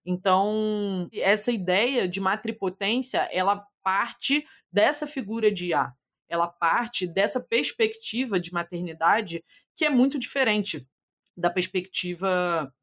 Então, 0.06 1.08
essa 1.14 1.52
ideia 1.52 2.08
de 2.10 2.20
matripotência, 2.20 3.20
ela 3.32 3.66
parte 3.82 4.46
dessa 4.70 5.08
figura 5.08 5.50
de 5.50 5.68
Iá. 5.68 5.94
Ela 6.28 6.48
parte 6.48 7.08
dessa 7.08 7.40
perspectiva 7.40 8.40
de 8.40 8.52
maternidade 8.52 9.44
que 9.76 9.86
é 9.86 9.90
muito 9.90 10.20
diferente 10.20 10.86
da 11.38 11.50
perspectiva 11.50 12.74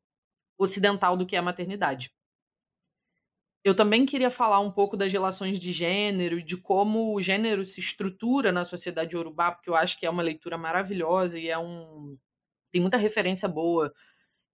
ocidental 0.59 1.17
do 1.17 1.27
que 1.27 1.37
é 1.37 1.39
a 1.39 1.43
maternidade. 1.43 2.11
Eu 3.63 3.75
também 3.75 4.07
queria 4.07 4.31
falar 4.31 4.59
um 4.61 4.71
pouco 4.71 4.97
das 4.97 5.13
relações 5.13 5.61
de 5.61 5.71
gênero 5.73 6.39
e 6.39 6.43
de 6.43 6.57
como 6.57 7.15
o 7.15 7.21
gênero 7.21 7.65
se 7.67 7.79
estrutura 7.81 8.51
na 8.51 8.65
sociedade 8.65 9.17
urubá, 9.17 9.53
porque 9.53 9.69
eu 9.69 9.75
acho 9.77 9.99
que 9.99 10.07
é 10.07 10.11
uma 10.11 10.23
leitura 10.23 10.57
maravilhosa 10.57 11.39
e 11.39 11.49
é 11.49 11.59
um 11.59 12.17
tem 12.73 12.81
muita 12.81 12.97
referência 12.97 13.49
boa. 13.49 13.93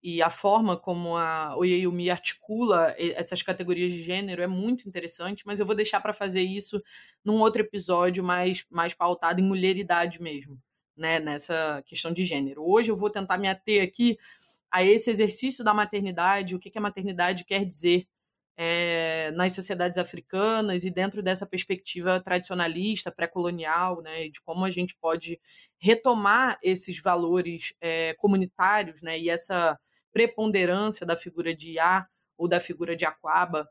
E 0.03 0.23
a 0.23 0.31
forma 0.31 0.77
como 0.77 1.17
a 1.17 1.57
Oyeyumi 1.57 2.11
articula 2.11 2.95
essas 2.99 3.43
categorias 3.43 3.93
de 3.93 4.03
gênero 4.03 4.43
é 4.43 4.47
muito 4.47 4.89
interessante, 4.89 5.45
mas 5.47 5.61
eu 5.61 5.67
vou 5.67 5.75
deixar 5.77 6.01
para 6.01 6.13
fazer 6.15 6.43
isso 6.43 6.83
num 7.25 7.41
outro 7.41 7.63
episódio 7.63 8.23
mais, 8.25 8.65
mais 8.71 8.95
pautado 8.95 9.41
em 9.41 9.45
mulheridade 9.45 10.21
mesmo, 10.23 10.61
né, 10.97 11.21
nessa 11.21 11.83
questão 11.87 12.13
de 12.13 12.25
gênero. 12.25 12.63
Hoje 12.65 12.91
eu 12.91 12.97
vou 12.97 13.11
tentar 13.11 13.39
me 13.39 13.49
ater 13.49 13.83
aqui 13.83 14.19
a 14.71 14.85
esse 14.85 15.11
exercício 15.11 15.65
da 15.65 15.75
maternidade, 15.75 16.55
o 16.55 16.59
que, 16.59 16.71
que 16.71 16.79
a 16.79 16.83
maternidade 16.83 17.45
quer 17.45 17.65
dizer 17.65 18.07
é, 18.57 19.31
nas 19.33 19.53
sociedades 19.53 19.99
africanas 19.99 20.85
e 20.85 20.91
dentro 20.91 21.23
dessa 21.23 21.47
perspectiva 21.47 22.21
tradicionalista, 22.21 23.13
pré-colonial, 23.13 24.01
né, 24.01 24.29
de 24.29 24.41
como 24.41 24.65
a 24.65 24.71
gente 24.71 24.97
pode 24.97 25.39
retomar 25.79 26.59
esses 26.63 27.01
valores 27.01 27.75
é, 27.81 28.15
comunitários 28.15 29.03
né, 29.03 29.19
e 29.19 29.29
essa 29.29 29.79
preponderância 30.13 31.05
da 31.05 31.17
figura 31.17 31.55
de 31.55 31.73
Iá 31.73 32.07
ou 32.39 32.49
da 32.49 32.59
figura 32.59 32.97
de 32.97 33.05
Aquaba 33.05 33.69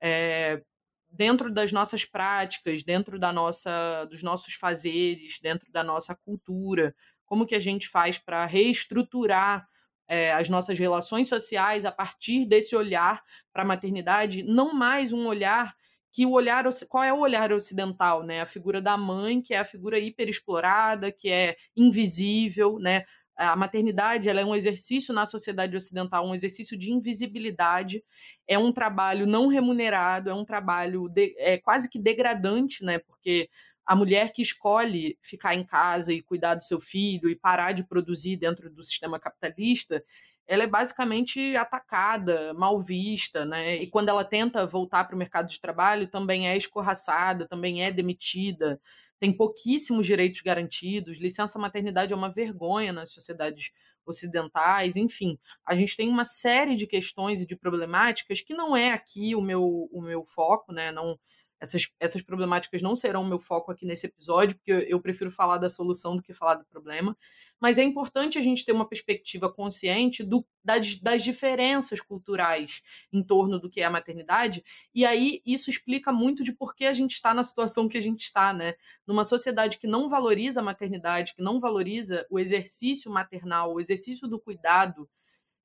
é, 0.00 0.60
dentro 1.08 1.50
das 1.52 1.72
nossas 1.72 2.04
práticas, 2.04 2.82
dentro 2.82 3.18
da 3.18 3.32
nossa, 3.32 4.04
dos 4.06 4.22
nossos 4.22 4.54
fazeres, 4.54 5.38
dentro 5.40 5.70
da 5.70 5.84
nossa 5.84 6.14
cultura, 6.14 6.94
como 7.24 7.46
que 7.46 7.54
a 7.54 7.60
gente 7.60 7.88
faz 7.88 8.18
para 8.18 8.44
reestruturar 8.44 9.66
é, 10.08 10.32
as 10.32 10.48
nossas 10.48 10.78
relações 10.78 11.28
sociais 11.28 11.84
a 11.84 11.90
partir 11.90 12.46
desse 12.46 12.76
olhar 12.76 13.22
para 13.56 13.62
a 13.62 13.66
maternidade, 13.66 14.42
não 14.42 14.74
mais 14.74 15.14
um 15.14 15.26
olhar 15.26 15.74
que 16.12 16.26
o 16.26 16.32
olhar 16.32 16.62
qual 16.90 17.02
é 17.02 17.10
o 17.10 17.20
olhar 17.20 17.50
ocidental, 17.54 18.22
né? 18.22 18.42
A 18.42 18.46
figura 18.46 18.82
da 18.82 18.98
mãe, 18.98 19.40
que 19.40 19.54
é 19.54 19.58
a 19.58 19.64
figura 19.64 19.98
hiperexplorada, 19.98 21.10
que 21.10 21.30
é 21.30 21.56
invisível, 21.74 22.78
né? 22.78 23.04
A 23.34 23.56
maternidade 23.56 24.28
ela 24.28 24.42
é 24.42 24.44
um 24.44 24.54
exercício 24.54 25.14
na 25.14 25.24
sociedade 25.24 25.74
ocidental, 25.74 26.26
um 26.26 26.34
exercício 26.34 26.76
de 26.76 26.92
invisibilidade, 26.92 28.04
é 28.46 28.58
um 28.58 28.70
trabalho 28.70 29.26
não 29.26 29.46
remunerado, 29.48 30.28
é 30.28 30.34
um 30.34 30.44
trabalho 30.44 31.08
de, 31.08 31.34
é 31.38 31.56
quase 31.56 31.88
que 31.88 31.98
degradante, 31.98 32.84
né? 32.84 32.98
Porque 32.98 33.48
a 33.86 33.96
mulher 33.96 34.32
que 34.32 34.42
escolhe 34.42 35.16
ficar 35.22 35.54
em 35.54 35.64
casa 35.64 36.12
e 36.12 36.20
cuidar 36.20 36.56
do 36.56 36.64
seu 36.64 36.78
filho 36.78 37.30
e 37.30 37.36
parar 37.36 37.72
de 37.72 37.86
produzir 37.86 38.36
dentro 38.36 38.68
do 38.68 38.82
sistema 38.82 39.18
capitalista, 39.18 40.04
ela 40.46 40.64
é 40.64 40.66
basicamente 40.66 41.56
atacada, 41.56 42.54
mal 42.54 42.80
vista, 42.80 43.44
né? 43.44 43.76
E 43.76 43.86
quando 43.88 44.08
ela 44.08 44.24
tenta 44.24 44.66
voltar 44.66 45.04
para 45.04 45.14
o 45.14 45.18
mercado 45.18 45.48
de 45.48 45.60
trabalho, 45.60 46.08
também 46.08 46.48
é 46.48 46.56
escorraçada, 46.56 47.46
também 47.48 47.82
é 47.84 47.90
demitida, 47.90 48.80
tem 49.18 49.36
pouquíssimos 49.36 50.06
direitos 50.06 50.40
garantidos. 50.40 51.18
Licença 51.18 51.58
maternidade 51.58 52.12
é 52.12 52.16
uma 52.16 52.30
vergonha 52.32 52.92
nas 52.92 53.12
sociedades 53.12 53.70
ocidentais, 54.06 54.94
enfim, 54.94 55.36
a 55.66 55.74
gente 55.74 55.96
tem 55.96 56.08
uma 56.08 56.24
série 56.24 56.76
de 56.76 56.86
questões 56.86 57.40
e 57.40 57.46
de 57.46 57.56
problemáticas 57.56 58.40
que 58.40 58.54
não 58.54 58.76
é 58.76 58.92
aqui 58.92 59.34
o 59.34 59.40
meu, 59.40 59.88
o 59.90 60.00
meu 60.00 60.24
foco, 60.24 60.72
né? 60.72 60.92
Não, 60.92 61.18
essas, 61.60 61.88
essas 61.98 62.22
problemáticas 62.22 62.82
não 62.82 62.94
serão 62.94 63.22
o 63.22 63.26
meu 63.26 63.38
foco 63.38 63.72
aqui 63.72 63.86
nesse 63.86 64.06
episódio, 64.06 64.56
porque 64.56 64.72
eu, 64.72 64.80
eu 64.80 65.00
prefiro 65.00 65.30
falar 65.30 65.58
da 65.58 65.70
solução 65.70 66.14
do 66.14 66.22
que 66.22 66.32
falar 66.32 66.56
do 66.56 66.64
problema. 66.64 67.16
Mas 67.58 67.78
é 67.78 67.82
importante 67.82 68.38
a 68.38 68.42
gente 68.42 68.64
ter 68.64 68.72
uma 68.72 68.86
perspectiva 68.86 69.50
consciente 69.50 70.22
do, 70.22 70.46
das, 70.62 70.96
das 70.96 71.22
diferenças 71.22 72.00
culturais 72.00 72.82
em 73.10 73.22
torno 73.22 73.58
do 73.58 73.70
que 73.70 73.80
é 73.80 73.84
a 73.84 73.90
maternidade. 73.90 74.62
E 74.94 75.06
aí 75.06 75.40
isso 75.46 75.70
explica 75.70 76.12
muito 76.12 76.44
de 76.44 76.52
por 76.52 76.74
que 76.74 76.84
a 76.84 76.92
gente 76.92 77.12
está 77.12 77.32
na 77.32 77.42
situação 77.42 77.88
que 77.88 77.96
a 77.96 78.02
gente 78.02 78.20
está, 78.20 78.52
né? 78.52 78.74
Numa 79.06 79.24
sociedade 79.24 79.78
que 79.78 79.86
não 79.86 80.08
valoriza 80.08 80.60
a 80.60 80.64
maternidade, 80.64 81.34
que 81.34 81.42
não 81.42 81.58
valoriza 81.58 82.26
o 82.28 82.38
exercício 82.38 83.10
maternal, 83.10 83.72
o 83.72 83.80
exercício 83.80 84.28
do 84.28 84.38
cuidado, 84.38 85.08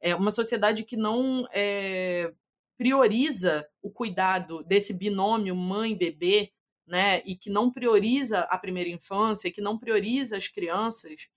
é 0.01 0.15
uma 0.15 0.31
sociedade 0.31 0.83
que 0.83 0.98
não 0.98 1.48
é, 1.53 2.33
prioriza 2.81 3.63
o 3.79 3.91
cuidado 3.91 4.63
desse 4.63 4.91
binômio 4.91 5.55
mãe-bebê, 5.55 6.51
né, 6.88 7.21
e 7.27 7.35
que 7.35 7.47
não 7.47 7.71
prioriza 7.71 8.39
a 8.39 8.57
primeira 8.57 8.89
infância, 8.89 9.51
que 9.51 9.61
não 9.61 9.77
prioriza 9.77 10.35
as 10.35 10.47
crianças, 10.47 11.27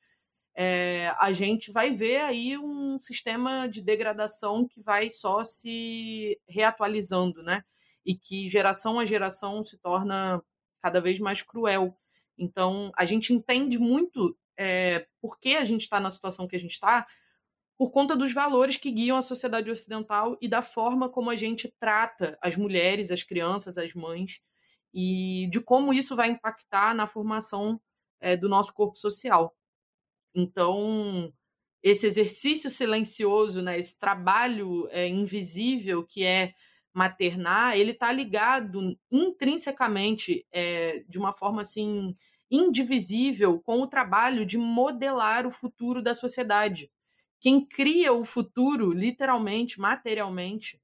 é, 0.55 1.15
a 1.19 1.35
gente 1.35 1.71
vai 1.71 1.91
ver 1.91 2.23
aí 2.23 2.57
um 2.57 2.99
sistema 2.99 3.67
de 3.67 3.83
degradação 3.83 4.67
que 4.67 4.81
vai 4.81 5.11
só 5.11 5.45
se 5.45 6.41
reatualizando, 6.49 7.43
né? 7.43 7.63
E 8.07 8.15
que 8.15 8.49
geração 8.49 8.99
a 8.99 9.05
geração 9.05 9.63
se 9.63 9.77
torna 9.77 10.43
cada 10.81 10.99
vez 10.99 11.19
mais 11.19 11.43
cruel. 11.43 11.95
Então, 12.39 12.91
a 12.97 13.05
gente 13.05 13.35
entende 13.35 13.79
muito 13.79 14.35
é, 14.57 15.07
por 15.21 15.39
que 15.39 15.57
a 15.57 15.65
gente 15.67 15.83
está 15.83 16.01
na 16.01 16.11
situação 16.11 16.49
que 16.49 16.57
a 16.57 16.61
gente 16.61 16.73
está, 16.73 17.07
por 17.77 17.91
conta 17.91 18.17
dos 18.17 18.33
valores 18.33 18.77
que 18.77 18.91
guiam 18.91 19.17
a 19.17 19.23
sociedade 19.23 19.71
ocidental 19.71 20.37
e 20.41 20.49
da 20.49 20.63
forma 20.63 21.09
como 21.09 21.31
a 21.31 21.37
gente 21.37 21.73
trata 21.81 22.39
as 22.41 22.57
mulheres, 22.57 23.11
as 23.11 23.23
crianças, 23.23 23.77
as 23.77 23.95
mães, 23.95 24.41
e 24.93 25.49
de 25.51 25.61
como 25.61 25.93
isso 25.93 26.15
vai 26.15 26.29
impactar 26.31 26.95
na 26.95 27.07
formação 27.07 27.81
é, 28.21 28.37
do 28.37 28.49
nosso 28.49 28.73
corpo 28.73 28.97
social. 28.97 29.57
Então, 30.35 31.33
esse 31.83 32.07
exercício 32.07 32.71
silencioso, 32.71 33.61
né, 33.61 33.79
esse 33.79 33.99
trabalho 33.99 34.89
é, 34.91 35.09
invisível 35.09 36.05
que 36.05 36.25
é 36.25 36.55
maternar, 36.95 37.77
ele 37.77 37.91
está 37.91 38.13
ligado 38.13 38.97
intrinsecamente, 39.11 40.47
é, 40.53 41.05
de 41.09 41.19
uma 41.19 41.33
forma 41.33 41.61
assim 41.61 42.17
indivisível, 42.49 43.61
com 43.61 43.81
o 43.83 43.87
trabalho 43.89 44.47
de 44.47 44.57
modelar 44.57 45.45
o 45.45 45.51
futuro 45.51 46.01
da 46.01 46.15
sociedade 46.15 46.89
quem 47.45 47.63
cria 47.63 48.11
o 48.11 48.25
futuro, 48.25 48.91
literalmente, 48.91 49.79
materialmente, 49.79 50.81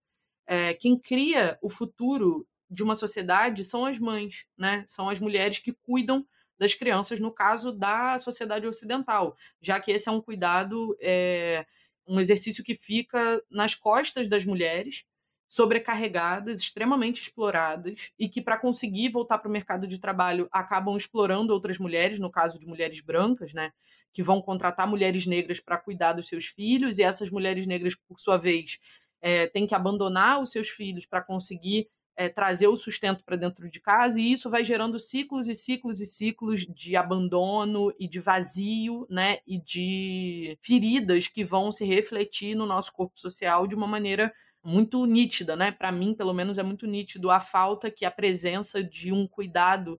é, 0.47 0.75
quem 0.75 0.95
cria 0.99 1.59
o 1.62 1.71
futuro 1.71 2.47
de 2.69 2.83
uma 2.83 2.95
sociedade 2.95 3.64
são 3.64 3.87
as 3.87 3.99
mães, 3.99 4.45
né? 4.59 4.85
São 4.87 5.09
as 5.09 5.19
mulheres 5.19 5.59
que 5.59 5.73
cuidam 5.73 6.23
das 6.59 6.75
crianças, 6.75 7.19
no 7.19 7.33
caso 7.33 7.73
da 7.73 8.19
sociedade 8.19 8.67
ocidental, 8.67 9.35
já 9.59 9.81
que 9.81 9.90
esse 9.90 10.07
é 10.11 10.12
um 10.12 10.21
cuidado, 10.21 10.95
é, 11.00 11.64
um 12.07 12.21
exercício 12.21 12.62
que 12.62 12.75
fica 12.75 13.43
nas 13.50 13.75
costas 13.75 14.29
das 14.29 14.45
mulheres, 14.45 15.07
sobrecarregadas, 15.49 16.61
extremamente 16.61 17.23
exploradas, 17.23 18.11
e 18.19 18.29
que, 18.29 18.43
para 18.43 18.59
conseguir 18.59 19.09
voltar 19.09 19.38
para 19.38 19.49
o 19.49 19.52
mercado 19.52 19.87
de 19.87 19.99
trabalho, 19.99 20.47
acabam 20.52 20.95
explorando 20.95 21.55
outras 21.55 21.79
mulheres, 21.79 22.19
no 22.19 22.31
caso 22.31 22.59
de 22.59 22.67
mulheres 22.67 23.00
brancas, 23.00 23.55
né? 23.55 23.73
Que 24.12 24.23
vão 24.23 24.40
contratar 24.40 24.88
mulheres 24.88 25.26
negras 25.26 25.61
para 25.61 25.79
cuidar 25.79 26.12
dos 26.12 26.26
seus 26.26 26.47
filhos, 26.47 26.99
e 26.99 27.02
essas 27.02 27.31
mulheres 27.31 27.67
negras, 27.67 27.95
por 27.95 28.19
sua 28.19 28.37
vez, 28.37 28.79
é, 29.21 29.47
têm 29.47 29.67
que 29.67 29.75
abandonar 29.75 30.40
os 30.40 30.50
seus 30.50 30.69
filhos 30.69 31.07
para 31.07 31.23
conseguir 31.23 31.88
é, 32.17 32.29
trazer 32.29 32.69
o 32.69 32.76
sustento 32.76 33.25
para 33.25 33.37
dentro 33.37 33.71
de 33.71 33.81
casa, 33.81 34.21
e 34.21 34.33
isso 34.33 34.50
vai 34.50 34.62
gerando 34.62 34.99
ciclos 34.99 35.49
e 35.49 35.55
ciclos 35.55 36.00
e 36.00 36.07
ciclos 36.07 36.67
de 36.67 36.97
abandono 36.97 37.93
e 37.99 38.07
de 38.07 38.21
vazio, 38.21 39.07
né, 39.09 39.38
e 39.47 39.59
de 39.59 40.59
feridas 40.61 41.29
que 41.29 41.45
vão 41.45 41.73
se 41.73 41.85
refletir 41.85 42.55
no 42.55 42.67
nosso 42.67 42.93
corpo 42.93 43.19
social 43.19 43.67
de 43.67 43.75
uma 43.75 43.87
maneira 43.87 44.33
muito 44.62 45.07
nítida, 45.07 45.57
né? 45.57 45.73
Para 45.73 45.90
mim, 45.90 46.14
pelo 46.14 46.35
menos, 46.35 46.59
é 46.59 46.62
muito 46.62 46.87
nítido 46.87 47.31
a 47.31 47.40
falta 47.40 47.90
que 47.90 48.05
a 48.05 48.11
presença 48.11 48.85
de 48.85 49.12
um 49.12 49.26
cuidado 49.26 49.99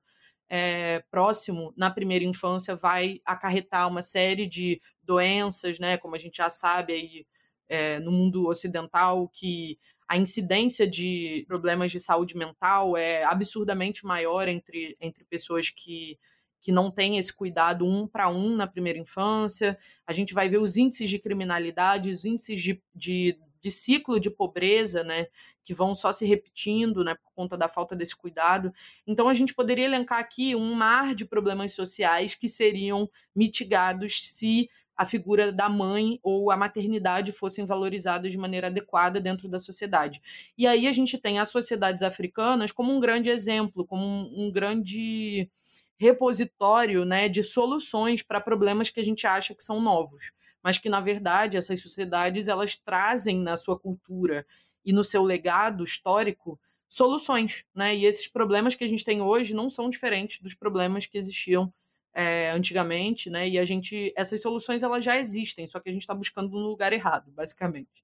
é, 0.53 1.01
próximo 1.10 1.74
na 1.77 1.89
primeira 1.89 2.25
infância 2.25 2.75
vai 2.75 3.22
acarretar 3.24 3.88
uma 3.88 4.01
série 4.01 4.46
de 4.46 4.81
doenças, 5.01 5.79
né, 5.79 5.98
como 5.98 6.14
a 6.14 6.18
gente 6.20 6.35
já 6.35 6.50
sabe 6.50 6.92
aí 6.92 7.25
é, 7.70 8.00
no 8.00 8.11
mundo 8.11 8.50
ocidental, 8.50 9.29
que 9.29 9.79
a 10.09 10.18
incidência 10.18 10.85
de 10.85 11.46
problemas 11.48 11.90
de 11.90 12.01
saúde 12.01 12.35
mental 12.35 12.98
é 12.98 13.24
absurdamente 13.24 14.05
maior 14.05 14.50
entre, 14.50 14.98
entre 15.00 15.24
pessoas 15.24 15.70
que, 15.70 16.20
que 16.61 16.70
não 16.70 16.92
têm 16.92 17.18
esse 17.18 17.33
cuidado 17.33 17.85
um 17.85 18.05
para 18.05 18.27
um 18.27 18.53
na 18.53 18.68
primeira 18.68 19.00
infância. 19.00 19.79
A 20.05 20.11
gente 20.11 20.33
vai 20.33 20.50
ver 20.50 20.57
os 20.57 20.75
índices 20.75 21.09
de 21.09 21.18
criminalidade, 21.18 22.09
os 22.09 22.25
índices 22.25 22.61
de, 22.61 22.83
de, 22.94 23.40
de 23.61 23.72
ciclo 23.72 24.20
de 24.20 24.29
pobreza, 24.29 25.01
né, 25.01 25.27
que 25.64 25.74
vão 25.74 25.94
só 25.94 26.12
se 26.12 26.26
repetindo, 26.26 27.04
né, 27.04 27.16
por 27.16 27.32
conta 27.34 27.58
da 27.58 27.68
falta 27.68 27.96
desse 27.96 28.16
cuidado. 28.16 28.74
Então 29.06 29.28
a 29.28 29.34
gente 29.34 29.54
poderia 29.54 29.86
elencar 29.86 30.20
aqui 30.20 30.56
um 30.56 30.74
mar 30.74 31.14
de 31.14 31.26
problemas 31.26 31.74
sociais 31.74 32.36
que 32.36 32.50
seriam 32.50 33.10
mitigados 33.36 34.30
se 34.30 34.70
a 35.02 35.06
figura 35.06 35.52
da 35.52 35.68
mãe 35.68 36.20
ou 36.22 36.52
a 36.52 36.58
maternidade 36.58 37.32
fossem 37.32 37.66
valorizadas 37.66 38.32
de 38.32 38.38
maneira 38.38 38.68
adequada 38.68 39.20
dentro 39.20 39.50
da 39.50 39.58
sociedade. 39.58 40.22
E 40.56 40.68
aí 40.68 40.88
a 40.88 40.92
gente 40.92 41.18
tem 41.18 41.40
as 41.40 41.50
sociedades 41.50 42.04
africanas 42.04 42.72
como 42.72 42.94
um 42.94 43.00
grande 43.00 43.28
exemplo, 43.30 43.84
como 43.84 44.06
um, 44.06 44.52
grande 44.52 45.50
repositório 45.98 47.04
né, 47.04 47.28
de 47.28 47.44
soluções 47.44 48.22
para 48.22 48.40
problemas 48.40 48.92
que 48.92 49.00
a 49.00 49.04
gente 49.04 49.26
acha 49.26 49.56
que 49.56 49.64
são 49.64 49.82
novos, 49.82 50.32
mas 50.64 50.78
que 50.78 50.90
na 50.90 51.02
verdade 51.02 51.58
essas 51.58 51.82
sociedades 51.82 52.48
elas 52.48 52.78
trazem 52.78 53.40
na 53.40 53.58
sua 53.58 53.80
cultura 53.80 54.46
e 54.83 54.94
no 54.94 55.03
seu 55.03 55.24
legado 55.24 55.83
histórico 55.83 56.59
soluções, 56.87 57.63
né? 57.74 57.96
E 57.96 58.05
esses 58.05 58.27
problemas 58.27 58.75
que 58.75 58.83
a 58.83 58.87
gente 58.87 59.05
tem 59.05 59.22
hoje 59.22 59.53
não 59.53 59.70
são 59.70 59.89
diferentes 59.89 60.39
dos 60.41 60.53
problemas 60.53 61.05
que 61.05 61.17
existiam 61.17 61.74
é, 62.13 62.51
antigamente, 62.51 63.29
né? 63.29 63.48
E 63.48 63.57
a 63.57 63.63
gente, 63.63 64.13
essas 64.15 64.41
soluções 64.41 64.83
elas 64.83 65.03
já 65.03 65.17
existem, 65.17 65.67
só 65.67 65.79
que 65.79 65.89
a 65.89 65.94
gente 65.94 66.01
está 66.01 66.13
buscando 66.13 66.51
no 66.51 66.67
lugar 66.67 66.91
errado, 66.91 67.31
basicamente. 67.31 68.03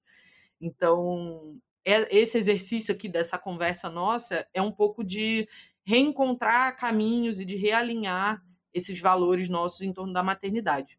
Então, 0.60 1.60
é, 1.84 2.16
esse 2.16 2.38
exercício 2.38 2.94
aqui 2.94 3.08
dessa 3.08 3.38
conversa 3.38 3.90
nossa 3.90 4.46
é 4.54 4.62
um 4.62 4.72
pouco 4.72 5.04
de 5.04 5.48
reencontrar 5.84 6.76
caminhos 6.76 7.40
e 7.40 7.44
de 7.44 7.56
realinhar 7.56 8.42
esses 8.72 9.00
valores 9.00 9.48
nossos 9.48 9.82
em 9.82 9.92
torno 9.92 10.12
da 10.12 10.22
maternidade. 10.22 10.98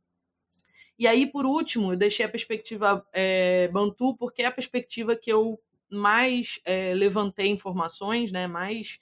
E 0.97 1.07
aí, 1.07 1.25
por 1.25 1.45
último, 1.45 1.93
eu 1.93 1.97
deixei 1.97 2.25
a 2.25 2.29
perspectiva 2.29 3.05
é, 3.13 3.67
Bantu, 3.69 4.15
porque 4.17 4.41
é 4.41 4.45
a 4.47 4.51
perspectiva 4.51 5.15
que 5.15 5.31
eu 5.31 5.59
mais 5.89 6.59
é, 6.65 6.93
levantei 6.93 7.47
informações, 7.47 8.31
né, 8.31 8.47
mais 8.47 8.99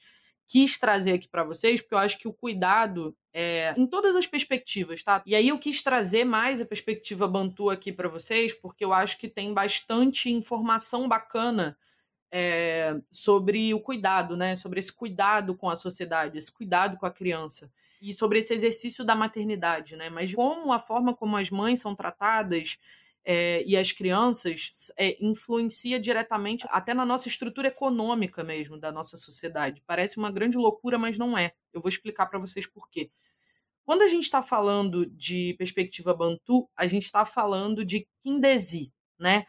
quis 0.47 0.79
trazer 0.79 1.13
aqui 1.13 1.27
para 1.27 1.43
vocês, 1.43 1.81
porque 1.81 1.93
eu 1.93 1.99
acho 1.99 2.17
que 2.17 2.27
o 2.27 2.33
cuidado 2.33 3.15
é 3.33 3.73
em 3.77 3.85
todas 3.85 4.15
as 4.15 4.25
perspectivas, 4.25 5.03
tá? 5.03 5.21
E 5.25 5.35
aí 5.35 5.49
eu 5.49 5.59
quis 5.59 5.83
trazer 5.83 6.23
mais 6.23 6.61
a 6.61 6.65
perspectiva 6.65 7.27
Bantu 7.27 7.69
aqui 7.69 7.91
para 7.91 8.07
vocês, 8.07 8.53
porque 8.53 8.83
eu 8.83 8.93
acho 8.93 9.17
que 9.17 9.27
tem 9.27 9.53
bastante 9.53 10.31
informação 10.31 11.07
bacana 11.07 11.77
é, 12.31 12.95
sobre 13.11 13.73
o 13.73 13.79
cuidado, 13.79 14.37
né? 14.37 14.55
Sobre 14.55 14.79
esse 14.79 14.93
cuidado 14.93 15.53
com 15.55 15.69
a 15.69 15.75
sociedade, 15.75 16.37
esse 16.37 16.51
cuidado 16.51 16.97
com 16.97 17.05
a 17.05 17.11
criança 17.11 17.69
e 18.01 18.13
sobre 18.13 18.39
esse 18.39 18.53
exercício 18.53 19.03
da 19.03 19.15
maternidade, 19.15 19.95
né? 19.95 20.09
Mas 20.09 20.33
como 20.33 20.71
a 20.71 20.79
forma 20.79 21.13
como 21.13 21.35
as 21.35 21.49
mães 21.49 21.79
são 21.79 21.93
tratadas 21.93 22.77
é, 23.29 23.61
e 23.65 23.75
as 23.75 23.91
crianças 23.91 24.89
é, 24.95 25.17
influencia 25.19 25.99
diretamente 25.99 26.65
até 26.69 26.93
na 26.93 27.05
nossa 27.05 27.27
estrutura 27.27 27.67
econômica 27.67 28.41
mesmo 28.41 28.79
da 28.79 28.89
nossa 28.89 29.17
sociedade. 29.17 29.83
Parece 29.85 30.17
uma 30.17 30.31
grande 30.31 30.55
loucura, 30.57 30.97
mas 30.97 31.17
não 31.17 31.37
é. 31.37 31.51
Eu 31.73 31.81
vou 31.81 31.89
explicar 31.89 32.27
para 32.27 32.39
vocês 32.39 32.65
por 32.65 32.89
quê. 32.89 33.11
Quando 33.83 34.03
a 34.03 34.07
gente 34.07 34.23
está 34.23 34.41
falando 34.41 35.05
de 35.07 35.55
perspectiva 35.57 36.13
Bantu, 36.13 36.69
a 36.73 36.87
gente 36.87 37.03
está 37.03 37.25
falando 37.25 37.83
de 37.83 38.07
Kindesi, 38.23 38.93
né? 39.19 39.45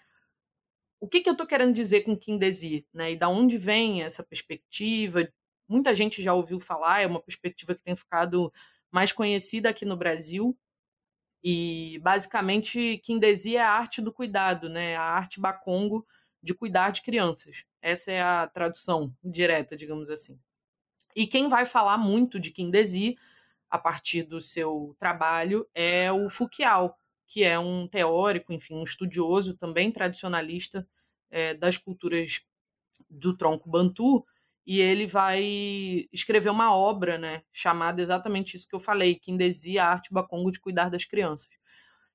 O 0.98 1.06
que, 1.06 1.20
que 1.20 1.28
eu 1.28 1.34
estou 1.34 1.46
querendo 1.46 1.72
dizer 1.72 2.00
com 2.00 2.18
Kindesi, 2.18 2.84
né? 2.92 3.12
E 3.12 3.16
da 3.16 3.28
onde 3.28 3.56
vem 3.56 4.02
essa 4.02 4.24
perspectiva? 4.24 5.28
Muita 5.68 5.94
gente 5.94 6.20
já 6.20 6.34
ouviu 6.34 6.58
falar, 6.58 7.02
é 7.02 7.06
uma 7.06 7.22
perspectiva 7.22 7.76
que 7.76 7.84
tem 7.84 7.94
ficado 7.94 8.52
mais 8.90 9.12
conhecida 9.12 9.68
aqui 9.68 9.84
no 9.84 9.96
Brasil, 9.96 10.58
e 11.42 11.98
basicamente 12.02 12.98
Kindesi 12.98 13.56
é 13.56 13.62
a 13.62 13.70
arte 13.70 14.00
do 14.00 14.12
cuidado, 14.12 14.68
né? 14.68 14.96
A 14.96 15.02
arte 15.02 15.40
bacongo 15.40 16.06
de 16.42 16.54
cuidar 16.54 16.90
de 16.90 17.02
crianças. 17.02 17.64
Essa 17.80 18.12
é 18.12 18.22
a 18.22 18.46
tradução 18.46 19.14
direta, 19.22 19.76
digamos 19.76 20.10
assim. 20.10 20.38
E 21.14 21.26
quem 21.26 21.48
vai 21.48 21.64
falar 21.64 21.98
muito 21.98 22.38
de 22.38 22.50
Kindesi 22.50 23.16
a 23.70 23.78
partir 23.78 24.22
do 24.22 24.40
seu 24.40 24.96
trabalho 24.98 25.68
é 25.74 26.10
o 26.12 26.30
Fukiao, 26.30 26.94
que 27.26 27.44
é 27.44 27.58
um 27.58 27.86
teórico, 27.86 28.52
enfim, 28.52 28.74
um 28.74 28.84
estudioso 28.84 29.56
também 29.56 29.92
tradicionalista 29.92 30.88
é, 31.30 31.54
das 31.54 31.76
culturas 31.76 32.40
do 33.10 33.36
tronco 33.36 33.68
bantu 33.68 34.24
e 34.68 34.82
ele 34.82 35.06
vai 35.06 35.42
escrever 36.12 36.50
uma 36.50 36.76
obra, 36.76 37.16
né, 37.16 37.42
chamada 37.50 38.02
exatamente 38.02 38.54
isso 38.54 38.68
que 38.68 38.76
eu 38.76 38.80
falei, 38.80 39.14
Kindesi, 39.14 39.78
a 39.78 39.86
arte 39.86 40.12
Bakongo 40.12 40.50
de 40.50 40.60
cuidar 40.60 40.90
das 40.90 41.06
crianças. 41.06 41.48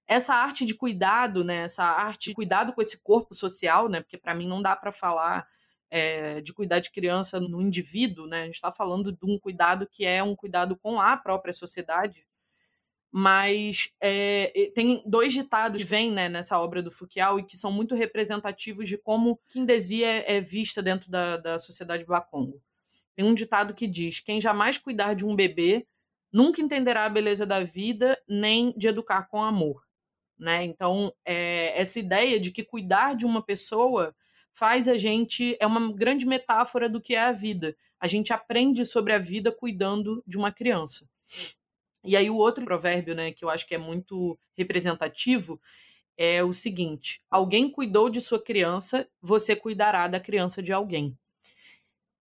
Essa 0.08 0.36
arte 0.36 0.63
de 0.63 0.76
cuidado, 0.76 1.44
né, 1.44 1.63
essa 1.63 1.84
arte 1.84 2.30
de 2.30 2.36
cuidado 2.36 2.72
com 2.72 2.80
esse 2.80 3.02
corpo 3.02 3.34
social, 3.34 3.89
né, 3.89 4.02
porque 4.02 4.20
para 4.20 4.36
mim 4.36 4.48
não 4.48 4.62
dá 4.62 4.76
para 4.76 4.92
falar 4.92 5.48
é, 5.89 6.42
de 6.42 6.54
cuidar 6.54 6.80
de 6.80 6.92
criança 6.92 7.39
no 7.39 7.60
indivíduo, 7.60 8.28
né, 8.28 8.44
a 8.44 8.46
gente 8.46 8.56
está 8.56 8.72
falando 8.72 9.12
de 9.12 9.26
um 9.26 9.39
cuidado 9.39 9.88
que 9.92 10.06
é 10.06 10.22
um 10.22 10.36
cuidado 10.36 10.78
com 10.78 11.02
a 11.02 11.18
própria 11.18 11.54
sociedade, 11.54 12.24
mas 13.15 13.91
é, 14.02 14.71
tem 14.73 15.04
dois 15.06 15.34
ditados 15.34 15.80
que 15.80 15.88
vêm 15.88 16.12
né, 16.12 16.28
nessa 16.28 16.60
obra 16.60 16.82
do 16.82 16.89
Foucault 16.89 17.43
e 17.43 17.45
que 17.45 17.56
são 17.56 17.71
muito 17.71 17.93
representativos 17.93 18.89
de 18.89 18.97
como 18.97 19.39
Kindesi 19.49 20.04
é, 20.04 20.38
é 20.38 20.41
vista 20.41 20.82
dentro 20.82 21.12
da, 21.12 21.38
da 21.38 21.60
sociedade 21.60 22.04
Bakongo. 22.04 22.60
Tem 23.15 23.23
um 23.23 23.36
ditado 23.36 23.76
que 23.76 23.86
diz: 23.86 24.19
quem 24.19 24.41
jamais 24.41 24.80
cuidar 24.80 25.13
de 25.13 25.23
um 25.23 25.36
bebê 25.36 25.86
nunca 26.32 26.60
entenderá 26.60 27.06
a 27.06 27.10
beleza 27.10 27.45
da 27.45 27.60
vida, 27.60 28.19
nem 28.28 28.73
de 28.76 28.88
educar 28.88 29.28
com 29.28 29.43
amor. 29.43 29.84
Né? 30.36 30.63
Então, 30.63 31.13
é, 31.23 31.80
essa 31.80 31.99
ideia 31.99 32.39
de 32.39 32.49
que 32.49 32.63
cuidar 32.63 33.15
de 33.15 33.28
uma 33.28 33.43
pessoa 33.43 34.15
faz 34.52 34.88
a 34.88 34.97
gente. 34.97 35.56
é 35.60 35.67
uma 35.67 35.93
grande 35.93 36.26
metáfora 36.26 36.89
do 36.89 36.99
que 36.99 37.13
é 37.13 37.21
a 37.21 37.32
vida. 37.32 37.76
A 37.99 38.08
gente 38.08 38.34
aprende 38.34 38.88
sobre 38.88 39.13
a 39.13 39.19
vida 39.19 39.52
cuidando 39.52 40.23
de 40.26 40.36
uma 40.36 40.52
criança. 40.52 41.08
E 42.04 42.18
aí, 42.18 42.30
o 42.30 42.36
outro 42.36 42.66
provérbio, 42.66 43.16
né, 43.16 43.32
que 43.32 43.46
eu 43.46 43.50
acho 43.50 43.66
que 43.66 43.76
é 43.76 43.78
muito 43.78 44.38
representativo, 44.58 45.60
é 46.18 46.44
o 46.44 46.54
seguinte: 46.54 47.22
alguém 47.30 47.70
cuidou 47.70 48.10
de 48.10 48.22
sua 48.22 48.42
criança, 48.42 49.08
você 49.22 49.56
cuidará 49.56 50.08
da 50.08 50.20
criança 50.20 50.62
de 50.62 50.72
alguém. 50.72 51.18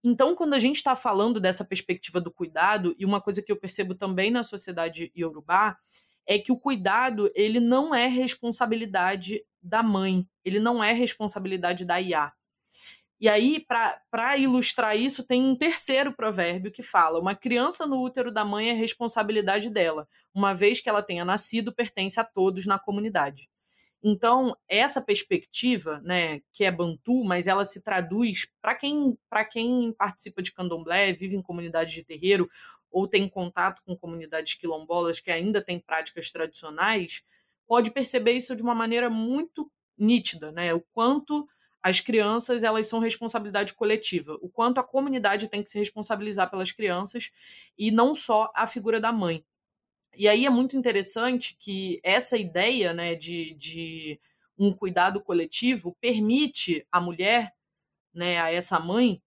Então, 0.03 0.35
quando 0.35 0.53
a 0.53 0.59
gente 0.59 0.77
está 0.77 0.95
falando 0.95 1.39
dessa 1.39 1.65
perspectiva 1.65 2.21
do 2.21 2.31
cuidado, 2.31 2.95
e 2.97 3.05
uma 3.05 3.19
coisa 3.19 3.41
que 3.41 3.51
eu 3.51 3.57
percebo 3.57 3.95
também 3.95 4.31
na 4.31 4.43
sociedade 4.43 5.11
iorubá, 5.15 5.77
é 6.25 6.37
que 6.37 6.51
o 6.51 6.57
cuidado 6.57 7.31
ele 7.33 7.59
não 7.59 7.95
é 7.95 8.07
responsabilidade 8.07 9.43
da 9.61 9.81
mãe, 9.81 10.27
ele 10.43 10.59
não 10.59 10.83
é 10.83 10.93
responsabilidade 10.93 11.85
da 11.85 11.99
IA. 11.99 12.31
E 13.19 13.27
aí, 13.27 13.65
para 13.67 14.37
ilustrar 14.37 14.95
isso, 14.95 15.23
tem 15.25 15.41
um 15.41 15.55
terceiro 15.55 16.13
provérbio 16.13 16.71
que 16.71 16.83
fala: 16.83 17.19
uma 17.19 17.35
criança 17.35 17.87
no 17.87 18.01
útero 18.01 18.31
da 18.31 18.45
mãe 18.45 18.69
é 18.69 18.73
responsabilidade 18.73 19.69
dela, 19.69 20.07
uma 20.33 20.53
vez 20.53 20.79
que 20.79 20.89
ela 20.89 21.01
tenha 21.01 21.25
nascido, 21.25 21.73
pertence 21.73 22.19
a 22.19 22.23
todos 22.23 22.65
na 22.65 22.77
comunidade. 22.77 23.49
Então, 24.03 24.55
essa 24.69 25.01
perspectiva, 25.01 25.99
né, 26.03 26.41
que 26.53 26.63
é 26.63 26.71
bantu, 26.71 27.23
mas 27.23 27.47
ela 27.47 27.65
se 27.65 27.81
traduz 27.81 28.47
para 28.61 28.75
quem, 28.75 29.17
quem 29.51 29.91
participa 29.97 30.43
de 30.43 30.53
candomblé, 30.53 31.11
vive 31.13 31.35
em 31.35 31.41
comunidades 31.41 31.93
de 31.93 32.03
terreiro 32.03 32.47
ou 32.91 33.07
tem 33.07 33.27
contato 33.27 33.81
com 33.83 33.97
comunidades 33.97 34.53
quilombolas 34.53 35.19
que 35.19 35.31
ainda 35.31 35.61
têm 35.61 35.79
práticas 35.79 36.31
tradicionais, 36.31 37.23
pode 37.67 37.91
perceber 37.91 38.33
isso 38.33 38.55
de 38.55 38.61
uma 38.61 38.75
maneira 38.75 39.09
muito 39.09 39.69
nítida, 39.97 40.51
né? 40.51 40.73
O 40.73 40.81
quanto 40.93 41.47
as 41.81 41.99
crianças 41.99 42.63
elas 42.63 42.87
são 42.87 42.99
responsabilidade 42.99 43.73
coletiva, 43.73 44.37
o 44.41 44.49
quanto 44.49 44.79
a 44.79 44.83
comunidade 44.83 45.47
tem 45.47 45.63
que 45.63 45.69
se 45.69 45.79
responsabilizar 45.79 46.49
pelas 46.49 46.71
crianças 46.71 47.31
e 47.77 47.91
não 47.91 48.13
só 48.15 48.51
a 48.55 48.67
figura 48.67 48.99
da 48.99 49.11
mãe. 49.11 49.43
E 50.15 50.27
aí 50.27 50.45
é 50.45 50.49
muito 50.49 50.75
interessante 50.75 51.55
que 51.59 51.99
essa 52.03 52.37
ideia 52.37 52.93
né, 52.93 53.13
de, 53.15 53.53
de 53.53 54.19
um 54.57 54.73
cuidado 54.73 55.21
coletivo 55.21 55.95
permite 56.01 56.85
à 56.91 56.99
mulher, 56.99 57.53
né, 58.13 58.39
a 58.39 58.51
essa 58.51 58.79
mãe, 58.79 59.21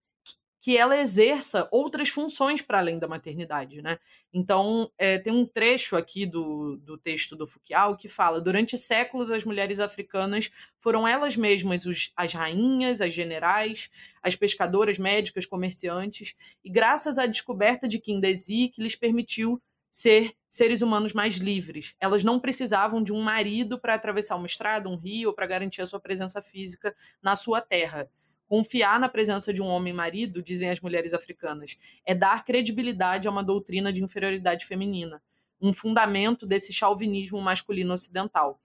que 0.60 0.76
ela 0.76 0.98
exerça 0.98 1.66
outras 1.70 2.10
funções 2.10 2.60
para 2.60 2.78
além 2.78 2.98
da 2.98 3.08
maternidade, 3.08 3.80
né? 3.80 3.98
Então, 4.32 4.90
é, 4.98 5.18
tem 5.18 5.32
um 5.32 5.46
trecho 5.46 5.96
aqui 5.96 6.26
do, 6.26 6.76
do 6.76 6.98
texto 6.98 7.34
do 7.34 7.46
Foucault 7.46 8.00
que 8.00 8.08
fala: 8.08 8.40
durante 8.40 8.76
séculos, 8.76 9.30
as 9.30 9.44
mulheres 9.44 9.80
africanas 9.80 10.50
foram 10.78 11.08
elas 11.08 11.36
mesmas 11.36 11.86
os, 11.86 12.12
as 12.14 12.34
rainhas, 12.34 13.00
as 13.00 13.14
generais, 13.14 13.90
as 14.22 14.36
pescadoras, 14.36 14.98
médicas, 14.98 15.46
comerciantes, 15.46 16.34
e 16.62 16.70
graças 16.70 17.18
à 17.18 17.26
descoberta 17.26 17.88
de 17.88 17.98
Kindesi, 17.98 18.68
que 18.68 18.82
lhes 18.82 18.94
permitiu 18.94 19.60
ser 19.90 20.32
seres 20.48 20.82
humanos 20.82 21.12
mais 21.12 21.36
livres. 21.36 21.94
Elas 21.98 22.22
não 22.22 22.38
precisavam 22.38 23.02
de 23.02 23.12
um 23.12 23.20
marido 23.20 23.78
para 23.78 23.94
atravessar 23.94 24.36
uma 24.36 24.46
estrada, 24.46 24.88
um 24.88 24.96
rio, 24.96 25.30
ou 25.30 25.34
para 25.34 25.46
garantir 25.46 25.82
a 25.82 25.86
sua 25.86 25.98
presença 25.98 26.40
física 26.40 26.94
na 27.22 27.34
sua 27.34 27.60
terra. 27.60 28.08
Confiar 28.50 28.98
na 28.98 29.08
presença 29.08 29.54
de 29.54 29.62
um 29.62 29.68
homem 29.68 29.92
marido, 29.92 30.42
dizem 30.42 30.70
as 30.70 30.80
mulheres 30.80 31.14
africanas, 31.14 31.78
é 32.04 32.12
dar 32.12 32.44
credibilidade 32.44 33.28
a 33.28 33.30
uma 33.30 33.44
doutrina 33.44 33.92
de 33.92 34.02
inferioridade 34.02 34.66
feminina, 34.66 35.22
um 35.62 35.72
fundamento 35.72 36.44
desse 36.44 36.72
chauvinismo 36.72 37.40
masculino 37.40 37.94
ocidental. 37.94 38.60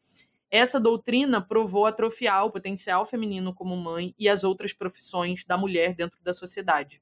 Essa 0.49 0.79
doutrina 0.79 1.39
provou 1.39 1.85
atrofiar 1.85 2.47
o 2.47 2.49
potencial 2.49 3.05
feminino 3.05 3.53
como 3.53 3.77
mãe 3.77 4.15
e 4.17 4.27
as 4.27 4.43
outras 4.43 4.73
profissões 4.73 5.43
da 5.43 5.55
mulher 5.55 5.93
dentro 5.93 6.19
da 6.23 6.33
sociedade. 6.33 6.99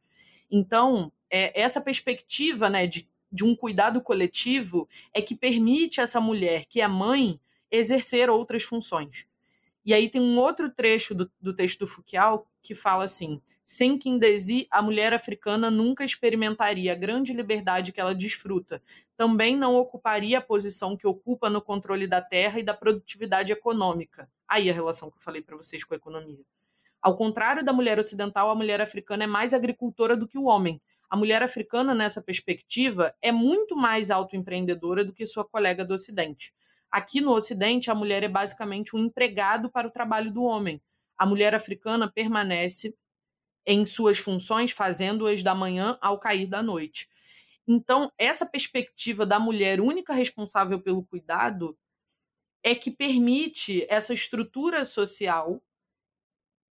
Então, 0.51 1.09
é, 1.29 1.57
essa 1.57 1.79
perspectiva 1.79 2.69
né, 2.69 2.85
de 2.85 3.07
de 3.33 3.43
um 3.43 3.55
cuidado 3.55 3.99
coletivo 3.99 4.87
é 5.11 5.19
que 5.19 5.35
permite 5.35 5.99
essa 5.99 6.21
mulher, 6.21 6.65
que 6.65 6.79
é 6.79 6.87
mãe, 6.87 7.39
exercer 7.71 8.29
outras 8.29 8.61
funções. 8.61 9.25
E 9.85 9.93
aí 9.93 10.09
tem 10.09 10.21
um 10.21 10.37
outro 10.37 10.69
trecho 10.69 11.13
do, 11.13 11.29
do 11.41 11.53
texto 11.53 11.79
do 11.79 11.87
Foucault 11.87 12.47
que 12.61 12.73
fala 12.73 13.03
assim: 13.03 13.41
sem 13.65 13.97
Kindesi, 13.97 14.67
a 14.71 14.81
mulher 14.81 15.13
africana 15.13 15.69
nunca 15.69 16.05
experimentaria 16.05 16.91
a 16.91 16.95
grande 16.95 17.33
liberdade 17.33 17.91
que 17.91 17.99
ela 17.99 18.15
desfruta. 18.15 18.81
Também 19.17 19.55
não 19.55 19.75
ocuparia 19.75 20.37
a 20.37 20.41
posição 20.41 20.97
que 20.97 21.07
ocupa 21.07 21.49
no 21.49 21.61
controle 21.61 22.07
da 22.07 22.21
terra 22.21 22.59
e 22.59 22.63
da 22.63 22.73
produtividade 22.73 23.51
econômica. 23.51 24.29
Aí 24.47 24.69
a 24.69 24.73
relação 24.73 25.09
que 25.11 25.17
eu 25.17 25.21
falei 25.21 25.41
para 25.41 25.57
vocês 25.57 25.83
com 25.83 25.93
a 25.93 25.97
economia. 25.97 26.43
Ao 27.01 27.17
contrário 27.17 27.65
da 27.65 27.73
mulher 27.73 27.99
ocidental, 27.99 28.49
a 28.49 28.55
mulher 28.55 28.79
africana 28.79 29.25
é 29.25 29.27
mais 29.27 29.53
agricultora 29.53 30.15
do 30.15 30.27
que 30.27 30.37
o 30.37 30.45
homem 30.45 30.81
a 31.13 31.15
mulher 31.15 31.43
africana, 31.43 31.93
nessa 31.93 32.23
perspectiva, 32.23 33.13
é 33.21 33.31
muito 33.31 33.75
mais 33.75 34.09
autoempreendedora 34.09 35.05
do 35.05 35.13
que 35.13 35.27
sua 35.27 35.45
colega 35.45 35.85
do 35.85 35.93
Ocidente. 35.93 36.51
Aqui 36.93 37.21
no 37.21 37.31
Ocidente, 37.31 37.89
a 37.89 37.95
mulher 37.95 38.21
é 38.21 38.27
basicamente 38.27 38.95
um 38.95 38.99
empregado 38.99 39.67
para 39.67 39.87
o 39.87 39.91
trabalho 39.91 40.31
do 40.31 40.43
homem. 40.43 40.79
A 41.17 41.25
mulher 41.25 41.55
africana 41.55 42.07
permanece 42.07 42.95
em 43.65 43.83
suas 43.83 44.19
funções, 44.19 44.69
fazendo-as 44.69 45.41
da 45.41 45.55
manhã 45.55 45.97
ao 45.99 46.19
cair 46.19 46.45
da 46.45 46.61
noite. 46.61 47.09
Então, 47.67 48.11
essa 48.15 48.45
perspectiva 48.45 49.25
da 49.25 49.39
mulher 49.39 49.81
única 49.81 50.13
responsável 50.13 50.79
pelo 50.79 51.03
cuidado 51.03 51.75
é 52.61 52.75
que 52.75 52.91
permite 52.91 53.87
essa 53.89 54.13
estrutura 54.13 54.85
social 54.85 55.63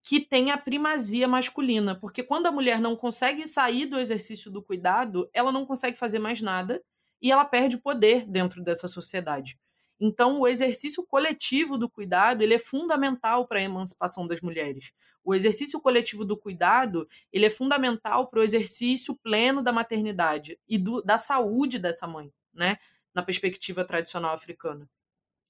que 0.04 0.20
tem 0.20 0.52
a 0.52 0.56
primazia 0.56 1.26
masculina, 1.26 1.98
porque 1.98 2.22
quando 2.22 2.46
a 2.46 2.52
mulher 2.52 2.80
não 2.80 2.94
consegue 2.94 3.44
sair 3.48 3.86
do 3.86 3.98
exercício 3.98 4.52
do 4.52 4.62
cuidado, 4.62 5.28
ela 5.34 5.50
não 5.50 5.66
consegue 5.66 5.98
fazer 5.98 6.20
mais 6.20 6.40
nada 6.40 6.80
e 7.20 7.32
ela 7.32 7.44
perde 7.44 7.76
poder 7.76 8.24
dentro 8.24 8.62
dessa 8.62 8.86
sociedade. 8.86 9.58
Então, 10.04 10.40
o 10.40 10.48
exercício 10.48 11.06
coletivo 11.06 11.78
do 11.78 11.88
cuidado 11.88 12.42
ele 12.42 12.54
é 12.54 12.58
fundamental 12.58 13.46
para 13.46 13.60
a 13.60 13.62
emancipação 13.62 14.26
das 14.26 14.40
mulheres. 14.40 14.90
O 15.22 15.32
exercício 15.32 15.80
coletivo 15.80 16.24
do 16.24 16.36
cuidado 16.36 17.08
ele 17.32 17.46
é 17.46 17.50
fundamental 17.50 18.26
para 18.26 18.40
o 18.40 18.42
exercício 18.42 19.14
pleno 19.14 19.62
da 19.62 19.70
maternidade 19.70 20.58
e 20.68 20.76
do, 20.76 21.00
da 21.02 21.18
saúde 21.18 21.78
dessa 21.78 22.04
mãe, 22.04 22.32
né? 22.52 22.78
Na 23.14 23.22
perspectiva 23.22 23.84
tradicional 23.84 24.34
africana. 24.34 24.90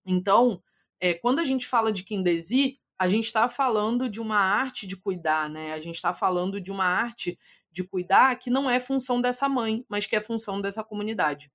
Então, 0.05 0.63
é, 1.01 1.15
quando 1.15 1.39
a 1.39 1.45
gente 1.45 1.67
fala 1.67 1.91
de 1.91 2.03
Kindesi, 2.03 2.79
a 2.99 3.09
gente 3.09 3.25
está 3.25 3.49
falando 3.49 4.07
de 4.07 4.21
uma 4.21 4.37
arte 4.37 4.87
de 4.87 4.99
cuidar, 4.99 5.49
né? 5.49 5.73
A 5.73 5.81
gente 5.81 5.95
está 5.95 6.13
falando 6.13 6.61
de 6.61 6.71
uma 6.71 6.85
arte 6.85 7.39
de 7.71 7.83
cuidar 7.83 8.37
que 8.37 8.51
não 8.51 8.69
é 8.69 8.79
função 8.79 9.19
dessa 9.19 9.49
mãe, 9.49 9.83
mas 9.89 10.05
que 10.05 10.15
é 10.15 10.21
função 10.21 10.61
dessa 10.61 10.85
comunidade. 10.85 11.51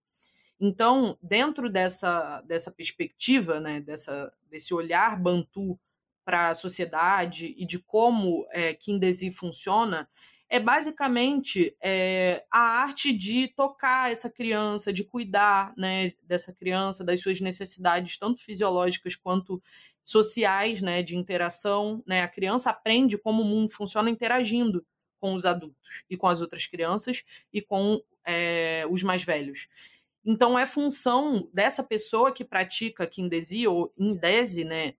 Então, 0.60 1.17
dentro 1.22 1.70
dessa, 1.70 2.41
dessa 2.41 2.72
perspectiva, 2.72 3.60
né, 3.60 3.80
dessa, 3.80 4.34
desse 4.50 4.74
olhar 4.74 5.20
bantu 5.20 5.80
para 6.26 6.50
a 6.50 6.54
sociedade 6.54 7.54
e 7.58 7.65
de 7.65 7.80
como 7.80 8.46
é, 8.52 8.74
Kindesi 8.74 9.32
funciona, 9.32 10.10
é 10.50 10.60
basicamente 10.60 11.76
é, 11.82 12.46
a 12.50 12.60
arte 12.60 13.13
de 13.13 13.50
tocar 13.50 14.12
essa 14.12 14.30
criança, 14.30 14.93
de 14.93 15.04
cuidar 15.04 15.74
né, 15.78 16.13
dessa 16.24 16.54
criança, 16.54 17.04
das 17.04 17.22
suas 17.22 17.39
necessidades, 17.41 18.17
tanto 18.17 18.41
fisiológicas 18.41 19.15
quanto 19.15 19.62
sociais, 20.02 20.82
né, 20.82 21.04
de 21.04 21.17
interação, 21.17 22.02
né? 22.08 22.22
A 22.22 22.30
criança 22.30 22.70
aprende 22.70 23.17
como 23.17 23.43
o 23.43 23.46
mundo 23.46 23.70
funciona 23.70 24.10
interagindo 24.10 24.86
com 25.20 25.34
os 25.34 25.46
adultos 25.46 26.04
e 26.10 26.15
com 26.15 26.28
as 26.28 26.41
outras 26.41 26.65
crianças 26.65 27.24
e 27.52 27.62
com 27.62 28.02
é, 28.26 28.86
os 28.89 29.04
mais 29.04 29.24
velhos. 29.24 29.67
Então 30.30 30.60
é 30.60 30.66
função 30.66 31.50
dessa 31.54 31.82
pessoa 31.82 32.34
que 32.34 32.44
pratica 32.44 33.08
Kindesi 33.08 33.66
ou 33.66 33.94
Indese, 33.98 34.66
né? 34.66 34.94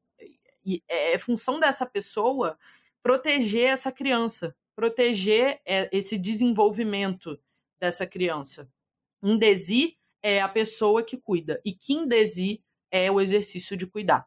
E 0.64 0.82
é 0.88 1.18
função 1.18 1.60
dessa 1.60 1.84
pessoa 1.84 2.58
proteger 3.02 3.68
essa 3.68 3.92
criança, 3.92 4.56
proteger 4.74 5.60
é, 5.66 5.86
esse 5.92 6.16
desenvolvimento 6.16 7.38
dessa 7.78 8.06
criança. 8.06 8.72
Indesi 9.22 9.98
é 10.22 10.40
a 10.40 10.48
pessoa 10.48 11.02
que 11.02 11.18
cuida 11.18 11.60
e 11.62 11.74
Kindesi 11.74 12.64
é 12.90 13.10
o 13.10 13.20
exercício 13.20 13.76
de 13.76 13.86
cuidar. 13.86 14.26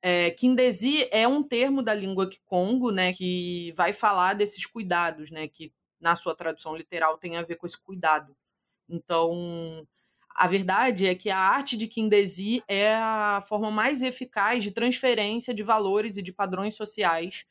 É, 0.00 0.30
Kindesi 0.30 1.06
é 1.10 1.28
um 1.28 1.42
termo 1.42 1.82
da 1.82 1.92
língua 1.92 2.26
Kikongo, 2.26 2.90
né, 2.90 3.12
que 3.12 3.72
vai 3.72 3.92
falar 3.92 4.32
desses 4.32 4.64
cuidados, 4.64 5.30
né, 5.30 5.46
que 5.46 5.70
na 6.00 6.16
sua 6.16 6.34
tradução 6.34 6.74
literal 6.74 7.18
tem 7.18 7.36
a 7.36 7.42
ver 7.42 7.56
com 7.56 7.66
esse 7.66 7.78
cuidado. 7.78 8.34
Então, 8.88 9.86
a 10.34 10.46
verdade 10.46 11.06
é 11.06 11.14
que 11.14 11.30
a 11.30 11.38
arte 11.38 11.76
de 11.76 11.86
Kindesi 11.88 12.62
é 12.68 12.94
a 12.94 13.42
forma 13.46 13.70
mais 13.70 14.02
eficaz 14.02 14.62
de 14.62 14.70
transferência 14.70 15.52
de 15.54 15.62
valores 15.62 16.16
e 16.16 16.22
de 16.22 16.32
padrões 16.32 16.76
sociais 16.76 17.44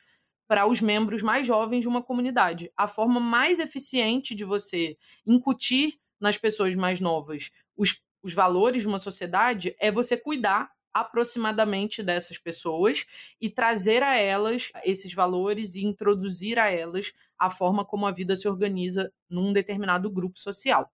para 0.48 0.66
os 0.66 0.82
membros 0.82 1.22
mais 1.22 1.46
jovens 1.46 1.82
de 1.82 1.88
uma 1.88 2.02
comunidade. 2.02 2.72
A 2.76 2.88
forma 2.88 3.20
mais 3.20 3.60
eficiente 3.60 4.34
de 4.34 4.46
você 4.46 4.98
incutir 5.26 6.00
nas 6.20 6.38
pessoas 6.38 6.76
mais 6.76 7.00
novas 7.00 7.52
os, 7.76 8.02
os 8.24 8.34
valores 8.34 8.82
de 8.84 8.88
uma 8.88 9.00
sociedade 9.00 9.76
é 9.80 9.92
você 9.92 10.18
cuidar 10.18 10.72
aproximadamente 10.94 12.02
dessas 12.02 12.40
pessoas 12.40 13.06
e 13.40 13.50
trazer 13.50 14.02
a 14.02 14.16
elas 14.16 14.72
esses 14.84 15.14
valores 15.14 15.76
e 15.76 15.86
introduzir 15.86 16.58
a 16.58 16.70
elas 16.72 17.12
a 17.38 17.50
forma 17.52 17.86
como 17.86 18.08
a 18.08 18.12
vida 18.12 18.36
se 18.36 18.48
organiza 18.48 19.14
num 19.30 19.54
determinado 19.54 20.10
grupo 20.10 20.40
social. 20.40 20.92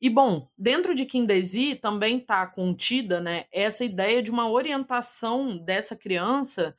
E 0.00 0.08
bom, 0.08 0.48
dentro 0.56 0.94
de 0.94 1.04
Kindesi 1.04 1.74
também 1.74 2.18
está 2.18 2.46
contida 2.46 3.20
né, 3.20 3.46
essa 3.50 3.84
ideia 3.84 4.22
de 4.22 4.30
uma 4.30 4.48
orientação 4.48 5.56
dessa 5.58 5.96
criança 5.96 6.76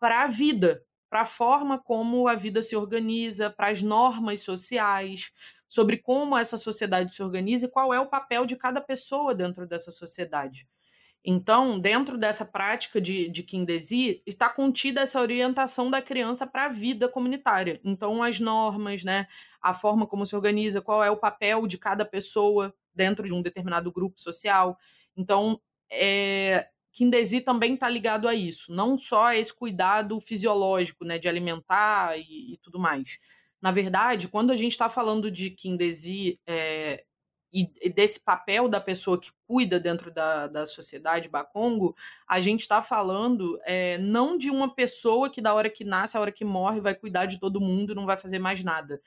para 0.00 0.22
a 0.24 0.26
vida, 0.26 0.84
para 1.10 1.22
a 1.22 1.26
forma 1.26 1.78
como 1.78 2.28
a 2.28 2.34
vida 2.34 2.62
se 2.62 2.76
organiza, 2.76 3.50
para 3.50 3.68
as 3.68 3.82
normas 3.82 4.42
sociais, 4.42 5.30
sobre 5.68 5.98
como 5.98 6.38
essa 6.38 6.56
sociedade 6.56 7.14
se 7.14 7.22
organiza 7.22 7.66
e 7.66 7.70
qual 7.70 7.92
é 7.92 8.00
o 8.00 8.08
papel 8.08 8.46
de 8.46 8.56
cada 8.56 8.80
pessoa 8.80 9.34
dentro 9.34 9.66
dessa 9.66 9.92
sociedade. 9.92 10.66
Então, 11.24 11.78
dentro 11.78 12.18
dessa 12.18 12.44
prática 12.44 13.00
de, 13.00 13.30
de 13.30 13.42
está 14.26 14.50
contida 14.50 15.00
essa 15.00 15.20
orientação 15.20 15.90
da 15.90 16.02
criança 16.02 16.46
para 16.46 16.66
a 16.66 16.68
vida 16.68 17.08
comunitária. 17.08 17.80
Então, 17.82 18.22
as 18.22 18.38
normas, 18.38 19.02
né, 19.02 19.26
a 19.60 19.72
forma 19.72 20.06
como 20.06 20.26
se 20.26 20.36
organiza, 20.36 20.82
qual 20.82 21.02
é 21.02 21.10
o 21.10 21.16
papel 21.16 21.66
de 21.66 21.78
cada 21.78 22.04
pessoa 22.04 22.74
dentro 22.94 23.24
de 23.24 23.32
um 23.32 23.40
determinado 23.40 23.90
grupo 23.90 24.20
social. 24.20 24.78
Então, 25.16 25.58
é, 25.90 26.68
também 27.44 27.74
está 27.74 27.88
ligado 27.88 28.28
a 28.28 28.34
isso, 28.34 28.72
não 28.72 28.96
só 28.98 29.24
a 29.28 29.36
esse 29.36 29.52
cuidado 29.52 30.20
fisiológico, 30.20 31.06
né, 31.06 31.18
de 31.18 31.26
alimentar 31.26 32.18
e, 32.18 32.52
e 32.52 32.58
tudo 32.62 32.78
mais. 32.78 33.18
Na 33.62 33.72
verdade, 33.72 34.28
quando 34.28 34.50
a 34.50 34.56
gente 34.56 34.72
está 34.72 34.90
falando 34.90 35.30
de 35.30 35.48
Kindesi 35.50 36.38
é, 36.46 37.02
e 37.54 37.88
desse 37.88 38.18
papel 38.18 38.68
da 38.68 38.80
pessoa 38.80 39.16
que 39.18 39.30
cuida 39.46 39.78
dentro 39.78 40.10
da, 40.10 40.48
da 40.48 40.66
sociedade 40.66 41.28
Bakongo, 41.28 41.94
a 42.26 42.40
gente 42.40 42.62
está 42.62 42.82
falando 42.82 43.60
é, 43.64 43.96
não 43.98 44.36
de 44.36 44.50
uma 44.50 44.74
pessoa 44.74 45.30
que 45.30 45.40
da 45.40 45.54
hora 45.54 45.70
que 45.70 45.84
nasce, 45.84 46.16
a 46.16 46.20
hora 46.20 46.32
que 46.32 46.44
morre, 46.44 46.80
vai 46.80 46.96
cuidar 46.96 47.26
de 47.26 47.38
todo 47.38 47.60
mundo 47.60 47.92
e 47.92 47.94
não 47.94 48.06
vai 48.06 48.16
fazer 48.16 48.40
mais 48.40 48.64
nada. 48.64 49.00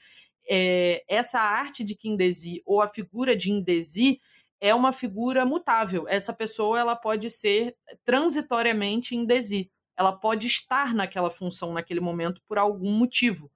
É, 0.49 1.03
essa 1.09 1.41
arte 1.41 1.83
de 1.83 1.93
Kindesi 1.93 2.61
ou 2.65 2.81
a 2.81 2.87
figura 2.87 3.35
de 3.35 3.51
Indesi 3.51 4.21
é 4.61 4.73
uma 4.73 4.93
figura 4.93 5.45
mutável. 5.45 6.07
Essa 6.07 6.31
pessoa 6.31 6.79
ela 6.79 6.95
pode 6.95 7.29
ser 7.29 7.75
transitoriamente 8.05 9.13
Indesi. 9.13 9.69
Ela 9.97 10.13
pode 10.13 10.47
estar 10.47 10.93
naquela 10.93 11.29
função 11.29 11.73
naquele 11.73 11.99
momento 11.99 12.41
por 12.47 12.57
algum 12.57 12.91
motivo. 12.91 13.51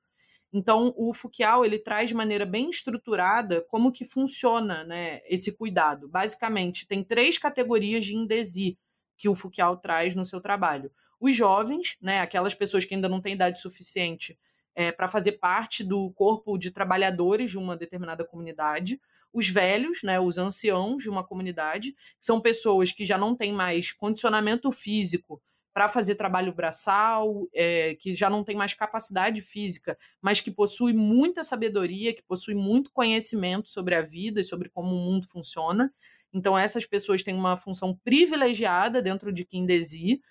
Então, 0.54 0.94
o 0.98 1.14
Fukial 1.14 1.64
ele 1.64 1.80
traz 1.80 2.10
de 2.10 2.16
maneira 2.16 2.46
bem 2.46 2.70
estruturada 2.70 3.62
como 3.70 3.92
que 3.92 4.04
funciona 4.04 4.84
né, 4.84 5.22
esse 5.26 5.56
cuidado. 5.56 6.10
Basicamente, 6.10 6.86
tem 6.86 7.04
três 7.04 7.38
categorias 7.38 8.04
de 8.06 8.16
indesi 8.16 8.78
que 9.18 9.30
o 9.30 9.36
Fukial 9.36 9.78
traz 9.78 10.14
no 10.14 10.26
seu 10.26 10.42
trabalho. 10.42 10.92
Os 11.20 11.38
jovens, 11.38 11.96
né, 12.02 12.20
aquelas 12.20 12.54
pessoas 12.54 12.84
que 12.84 12.94
ainda 12.94 13.08
não 13.08 13.22
têm 13.22 13.34
idade 13.34 13.62
suficiente 13.62 14.38
é, 14.76 14.92
para 14.92 15.08
fazer 15.08 15.34
parte 15.34 15.84
do 15.84 16.12
corpo 16.12 16.58
de 16.58 16.72
trabalhadores 16.72 17.52
de 17.52 17.58
uma 17.58 17.78
determinada 17.78 18.26
comunidade. 18.26 19.00
Os 19.32 19.48
velhos, 19.48 20.04
né, 20.04 20.20
os 20.20 20.38
anciãos 20.38 21.04
de 21.04 21.10
uma 21.10 21.24
comunidade, 21.24 21.92
que 21.92 22.26
são 22.26 22.42
pessoas 22.42 22.92
que 22.92 23.06
já 23.06 23.18
não 23.18 23.36
têm 23.36 23.54
mais 23.54 23.94
condicionamento 23.94 24.70
físico 24.72 25.42
para 25.74 25.88
fazer 25.88 26.16
trabalho 26.16 26.54
braçal, 26.54 27.48
é, 27.54 27.96
que 27.96 28.14
já 28.14 28.30
não 28.30 28.44
tem 28.44 28.56
mais 28.56 28.74
capacidade 28.74 29.42
física, 29.42 29.98
mas 30.22 30.42
que 30.42 30.52
possui 30.52 30.94
muita 30.94 31.44
sabedoria, 31.44 32.14
que 32.14 32.24
possui 32.24 32.54
muito 32.54 32.92
conhecimento 32.92 33.70
sobre 33.70 33.96
a 33.96 34.02
vida 34.02 34.42
e 34.42 34.44
sobre 34.44 34.70
como 34.70 34.94
o 34.94 35.00
mundo 35.00 35.28
funciona. 35.28 35.94
Então, 36.34 36.58
essas 36.58 36.86
pessoas 36.86 37.24
têm 37.24 37.36
uma 37.36 37.58
função 37.58 37.98
privilegiada 38.04 39.02
dentro 39.02 39.32
de 39.32 39.46
Kindesi. 39.46 40.22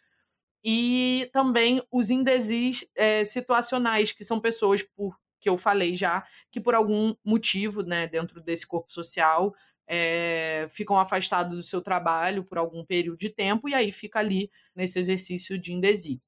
E 0.62 1.30
também 1.32 1.82
os 1.90 2.10
indesis 2.10 2.86
é, 2.94 3.24
situacionais, 3.24 4.12
que 4.12 4.24
são 4.24 4.38
pessoas, 4.38 4.82
por 4.82 5.16
que 5.40 5.48
eu 5.48 5.56
falei 5.56 5.96
já, 5.96 6.24
que 6.50 6.60
por 6.60 6.74
algum 6.74 7.14
motivo, 7.24 7.82
né, 7.82 8.06
dentro 8.06 8.42
desse 8.42 8.66
corpo 8.66 8.92
social, 8.92 9.54
é, 9.92 10.68
ficam 10.70 11.00
afastados 11.00 11.56
do 11.56 11.62
seu 11.64 11.82
trabalho 11.82 12.44
por 12.44 12.56
algum 12.56 12.84
período 12.84 13.18
de 13.18 13.28
tempo 13.28 13.68
e 13.68 13.74
aí 13.74 13.90
fica 13.90 14.20
ali 14.20 14.48
nesse 14.72 15.00
exercício 15.00 15.58
de 15.58 15.72
indesi, 15.72 16.22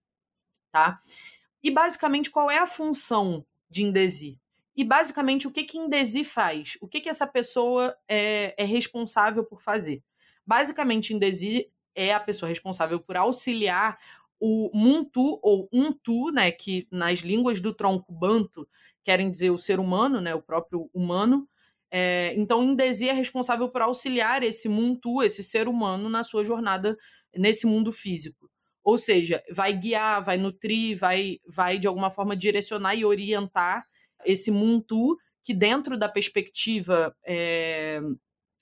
tá? 0.73 0.99
E 1.63 1.71
basicamente 1.71 2.29
qual 2.29 2.51
é 2.51 2.59
a 2.59 2.67
função 2.67 3.47
de 3.71 3.85
indesi? 3.85 4.37
E 4.75 4.83
basicamente 4.83 5.47
o 5.47 5.51
que 5.53 5.63
que 5.63 5.79
indesi 5.79 6.25
faz? 6.25 6.77
O 6.81 6.89
que 6.89 7.01
que 7.01 7.09
essa 7.09 7.27
pessoa 7.27 7.97
é, 8.09 8.53
é 8.59 8.65
responsável 8.65 9.45
por 9.45 9.63
fazer? 9.63 10.03
Basicamente 10.45 11.15
indesi 11.15 11.69
é 11.95 12.13
a 12.13 12.19
pessoa 12.19 12.49
responsável 12.49 12.99
por 12.99 13.17
auxiliar 13.17 13.97
o 14.41 14.73
muntu 14.75 15.39
ou 15.41 15.69
untu, 15.73 16.33
né, 16.33 16.51
que 16.51 16.89
nas 16.91 17.21
línguas 17.21 17.61
do 17.61 17.73
tronco 17.73 18.13
banto 18.13 18.69
querem 19.05 19.31
dizer 19.31 19.51
o 19.51 19.59
ser 19.59 19.79
humano, 19.79 20.21
né, 20.21 20.35
o 20.35 20.43
próprio 20.43 20.91
humano, 20.93 21.49
é, 21.95 22.33
então, 22.39 22.63
Indesi 22.65 23.07
é 23.07 23.13
responsável 23.13 23.69
por 23.69 23.83
auxiliar 23.83 24.43
esse 24.43 24.67
Muntu, 24.67 25.23
esse 25.23 25.45
ser 25.45 25.69
humano, 25.69 26.09
na 26.09 26.25
sua 26.25 26.43
jornada 26.43 26.97
nesse 27.37 27.67
mundo 27.67 27.93
físico. 27.93 28.51
Ou 28.83 28.97
seja, 28.97 29.43
vai 29.53 29.75
guiar, 29.75 30.25
vai 30.25 30.39
nutrir, 30.39 30.99
vai, 30.99 31.39
vai 31.47 31.79
de 31.79 31.87
alguma 31.87 32.11
forma 32.11 32.35
direcionar 32.35 32.95
e 32.95 33.05
orientar 33.05 33.85
esse 34.25 34.51
Muntu, 34.51 35.19
que 35.45 35.53
dentro 35.53 35.99
da 35.99 36.09
perspectiva 36.09 37.15
é, 37.27 38.01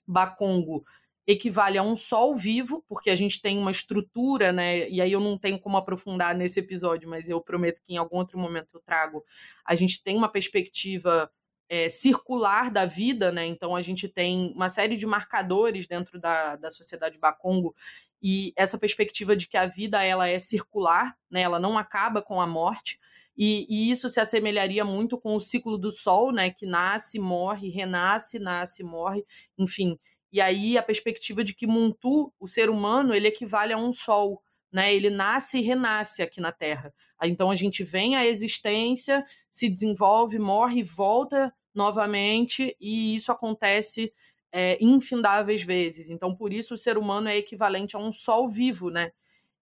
Bakongo 0.05 0.83
equivale 1.25 1.77
a 1.77 1.83
um 1.83 1.95
sol 1.95 2.35
vivo, 2.35 2.83
porque 2.89 3.09
a 3.09 3.15
gente 3.15 3.41
tem 3.41 3.57
uma 3.57 3.71
estrutura, 3.71 4.51
né? 4.51 4.89
E 4.89 4.99
aí 4.99 5.11
eu 5.11 5.21
não 5.21 5.37
tenho 5.37 5.57
como 5.57 5.77
aprofundar 5.77 6.35
nesse 6.35 6.59
episódio, 6.59 7.07
mas 7.07 7.29
eu 7.29 7.39
prometo 7.39 7.81
que 7.85 7.93
em 7.93 7.97
algum 7.97 8.17
outro 8.17 8.37
momento 8.37 8.67
eu 8.73 8.81
trago. 8.81 9.23
A 9.65 9.73
gente 9.73 10.03
tem 10.03 10.17
uma 10.17 10.27
perspectiva 10.27 11.31
é, 11.71 11.87
circular 11.87 12.69
da 12.69 12.85
vida, 12.85 13.31
né? 13.31 13.45
Então 13.45 13.77
a 13.77 13.81
gente 13.81 14.09
tem 14.09 14.51
uma 14.53 14.67
série 14.67 14.97
de 14.97 15.05
marcadores 15.05 15.87
dentro 15.87 16.19
da, 16.19 16.57
da 16.57 16.69
sociedade 16.69 17.17
Bakongo 17.17 17.73
e 18.21 18.51
essa 18.57 18.77
perspectiva 18.77 19.37
de 19.37 19.47
que 19.47 19.55
a 19.55 19.65
vida 19.65 20.03
ela 20.03 20.27
é 20.27 20.37
circular, 20.37 21.17
né? 21.29 21.39
Ela 21.43 21.61
não 21.61 21.77
acaba 21.77 22.21
com 22.21 22.41
a 22.41 22.45
morte. 22.45 22.99
E, 23.37 23.65
e, 23.69 23.89
isso 23.89 24.09
se 24.09 24.19
assemelharia 24.19 24.83
muito 24.83 25.17
com 25.17 25.33
o 25.33 25.39
ciclo 25.39 25.77
do 25.77 25.93
Sol, 25.93 26.33
né? 26.33 26.51
Que 26.51 26.65
nasce, 26.65 27.17
morre, 27.17 27.69
renasce, 27.69 28.37
nasce, 28.37 28.83
morre, 28.83 29.25
enfim. 29.57 29.97
E 30.29 30.41
aí 30.41 30.77
a 30.77 30.83
perspectiva 30.83 31.41
de 31.41 31.53
que 31.53 31.65
Muntu, 31.65 32.33
o 32.37 32.47
ser 32.47 32.69
humano, 32.69 33.13
ele 33.13 33.29
equivale 33.29 33.71
a 33.71 33.77
um 33.77 33.93
Sol, 33.93 34.43
né? 34.73 34.93
Ele 34.93 35.09
nasce 35.09 35.59
e 35.59 35.61
renasce 35.61 36.21
aqui 36.21 36.41
na 36.41 36.51
Terra. 36.51 36.93
Então 37.23 37.49
a 37.49 37.55
gente 37.55 37.81
vem 37.81 38.17
à 38.17 38.25
existência, 38.25 39.25
se 39.49 39.69
desenvolve, 39.69 40.37
morre, 40.37 40.83
volta 40.83 41.53
novamente, 41.73 42.75
e 42.79 43.15
isso 43.15 43.31
acontece 43.31 44.13
é, 44.51 44.77
infindáveis 44.83 45.63
vezes. 45.63 46.09
Então, 46.09 46.35
por 46.35 46.51
isso, 46.51 46.73
o 46.73 46.77
ser 46.77 46.97
humano 46.97 47.29
é 47.29 47.37
equivalente 47.37 47.95
a 47.95 47.99
um 47.99 48.11
sol 48.11 48.49
vivo, 48.49 48.89
né? 48.89 49.11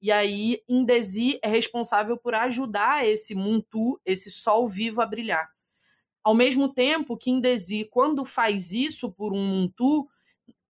E 0.00 0.12
aí, 0.12 0.62
Indesi 0.68 1.38
é 1.42 1.48
responsável 1.48 2.16
por 2.16 2.34
ajudar 2.34 3.06
esse 3.06 3.34
Muntu, 3.34 4.00
esse 4.04 4.30
sol 4.30 4.68
vivo, 4.68 5.00
a 5.02 5.06
brilhar. 5.06 5.50
Ao 6.22 6.34
mesmo 6.34 6.72
tempo 6.72 7.16
que 7.16 7.30
Indesi, 7.30 7.84
quando 7.90 8.24
faz 8.24 8.72
isso 8.72 9.10
por 9.10 9.32
um 9.32 9.44
Muntu, 9.44 10.08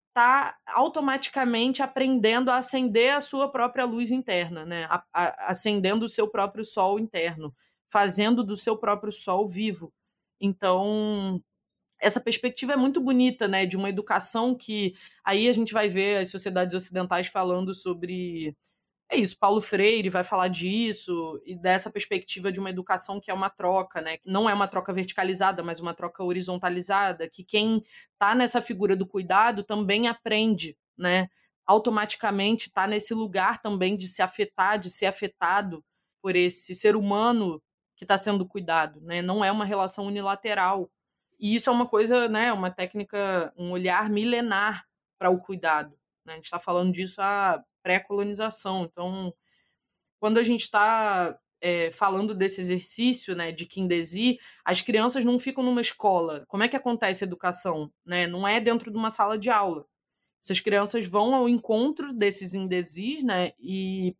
está 0.09 0.57
automaticamente 0.67 1.83
aprendendo 1.83 2.51
a 2.51 2.57
acender 2.57 3.13
a 3.15 3.21
sua 3.21 3.51
própria 3.51 3.85
luz 3.85 4.11
interna, 4.11 4.65
né? 4.65 4.85
A, 4.91 5.05
a, 5.13 5.51
acendendo 5.51 6.07
o 6.07 6.09
seu 6.09 6.27
próprio 6.29 6.65
sol 6.65 6.99
interno, 6.99 7.55
fazendo 7.91 8.43
do 8.43 8.57
seu 8.57 8.77
próprio 8.77 9.13
sol 9.13 9.47
vivo. 9.47 9.93
Então, 10.41 11.43
essa 12.01 12.21
perspectiva 12.21 12.75
é 12.75 12.77
muito 12.77 13.01
bonita, 13.01 13.49
né, 13.49 13.67
de 13.67 13.77
uma 13.77 13.89
educação 13.91 14.55
que 14.55 14.95
aí 15.25 15.49
a 15.49 15.53
gente 15.53 15.73
vai 15.73 15.89
ver 15.89 16.19
as 16.19 16.31
sociedades 16.31 16.75
ocidentais 16.75 17.29
falando 17.29 17.75
sobre 17.75 18.57
é 19.11 19.17
isso, 19.17 19.39
Paulo 19.39 19.61
Freire 19.63 20.11
vai 20.11 20.23
falar 20.23 20.49
disso 20.49 21.41
e 21.47 21.57
dessa 21.57 21.91
perspectiva 21.91 22.53
de 22.53 22.61
uma 22.61 22.69
educação 22.71 23.19
que 23.21 23.31
é 23.31 23.35
uma 23.35 23.49
troca, 23.49 24.03
né? 24.03 24.19
Que 24.19 24.31
não 24.31 24.49
é 24.51 24.53
uma 24.55 24.69
troca 24.69 24.93
verticalizada, 24.93 25.63
mas 25.63 25.81
uma 25.81 25.95
troca 25.95 26.23
horizontalizada, 26.23 27.29
que 27.29 27.43
quem 27.43 27.83
está 28.13 28.35
nessa 28.35 28.61
figura 28.61 28.95
do 28.95 29.07
cuidado 29.07 29.65
também 29.65 30.09
aprende, 30.09 30.77
né? 30.97 31.29
Automaticamente 31.67 32.69
está 32.69 32.87
nesse 32.87 33.15
lugar 33.15 33.63
também 33.63 33.97
de 33.97 34.07
se 34.07 34.21
afetar, 34.21 34.79
de 34.79 34.91
ser 34.91 35.07
afetado 35.07 35.83
por 36.23 36.37
esse 36.37 36.75
ser 36.75 36.95
humano 36.95 37.63
que 37.99 38.05
está 38.05 38.17
sendo 38.17 38.47
cuidado, 38.47 39.01
né? 39.01 39.21
Não 39.21 39.45
é 39.45 39.51
uma 39.51 39.65
relação 39.65 40.07
unilateral. 40.07 40.89
E 41.39 41.57
isso 41.57 41.69
é 41.69 41.73
uma 41.73 41.87
coisa, 41.87 42.29
né? 42.29 42.53
Uma 42.53 42.71
técnica, 42.71 43.53
um 43.57 43.73
olhar 43.73 44.09
milenar 44.09 44.87
para 45.19 45.31
o 45.31 45.41
cuidado. 45.41 45.99
Né? 46.25 46.35
A 46.35 46.37
gente 46.37 46.45
está 46.45 46.61
falando 46.61 46.93
disso 46.93 47.21
há 47.21 47.61
pré-colonização. 47.83 48.85
Então, 48.85 49.35
quando 50.21 50.39
a 50.39 50.45
gente 50.45 50.63
está 50.63 51.37
é, 51.61 51.91
falando 51.91 52.37
desse 52.37 52.61
exercício 52.61 53.35
né, 53.35 53.51
de 53.51 53.67
Kindesi, 53.67 54.39
as 54.65 54.81
crianças 54.81 55.25
não 55.25 55.37
ficam 55.37 55.65
numa 55.65 55.81
escola. 55.81 56.45
Como 56.47 56.63
é 56.63 56.69
que 56.69 56.77
acontece 56.77 57.25
a 57.25 57.27
educação? 57.27 57.93
Né? 58.07 58.29
Não 58.29 58.47
é 58.47 58.61
dentro 58.61 58.93
de 58.93 58.97
uma 58.97 59.11
sala 59.11 59.37
de 59.37 59.51
aula. 59.51 59.85
Essas 60.41 60.61
crianças 60.61 61.05
vão 61.05 61.35
ao 61.35 61.49
encontro 61.49 62.13
desses 62.13 62.55
indesis 62.55 63.25
né, 63.25 63.53
e 63.59 64.15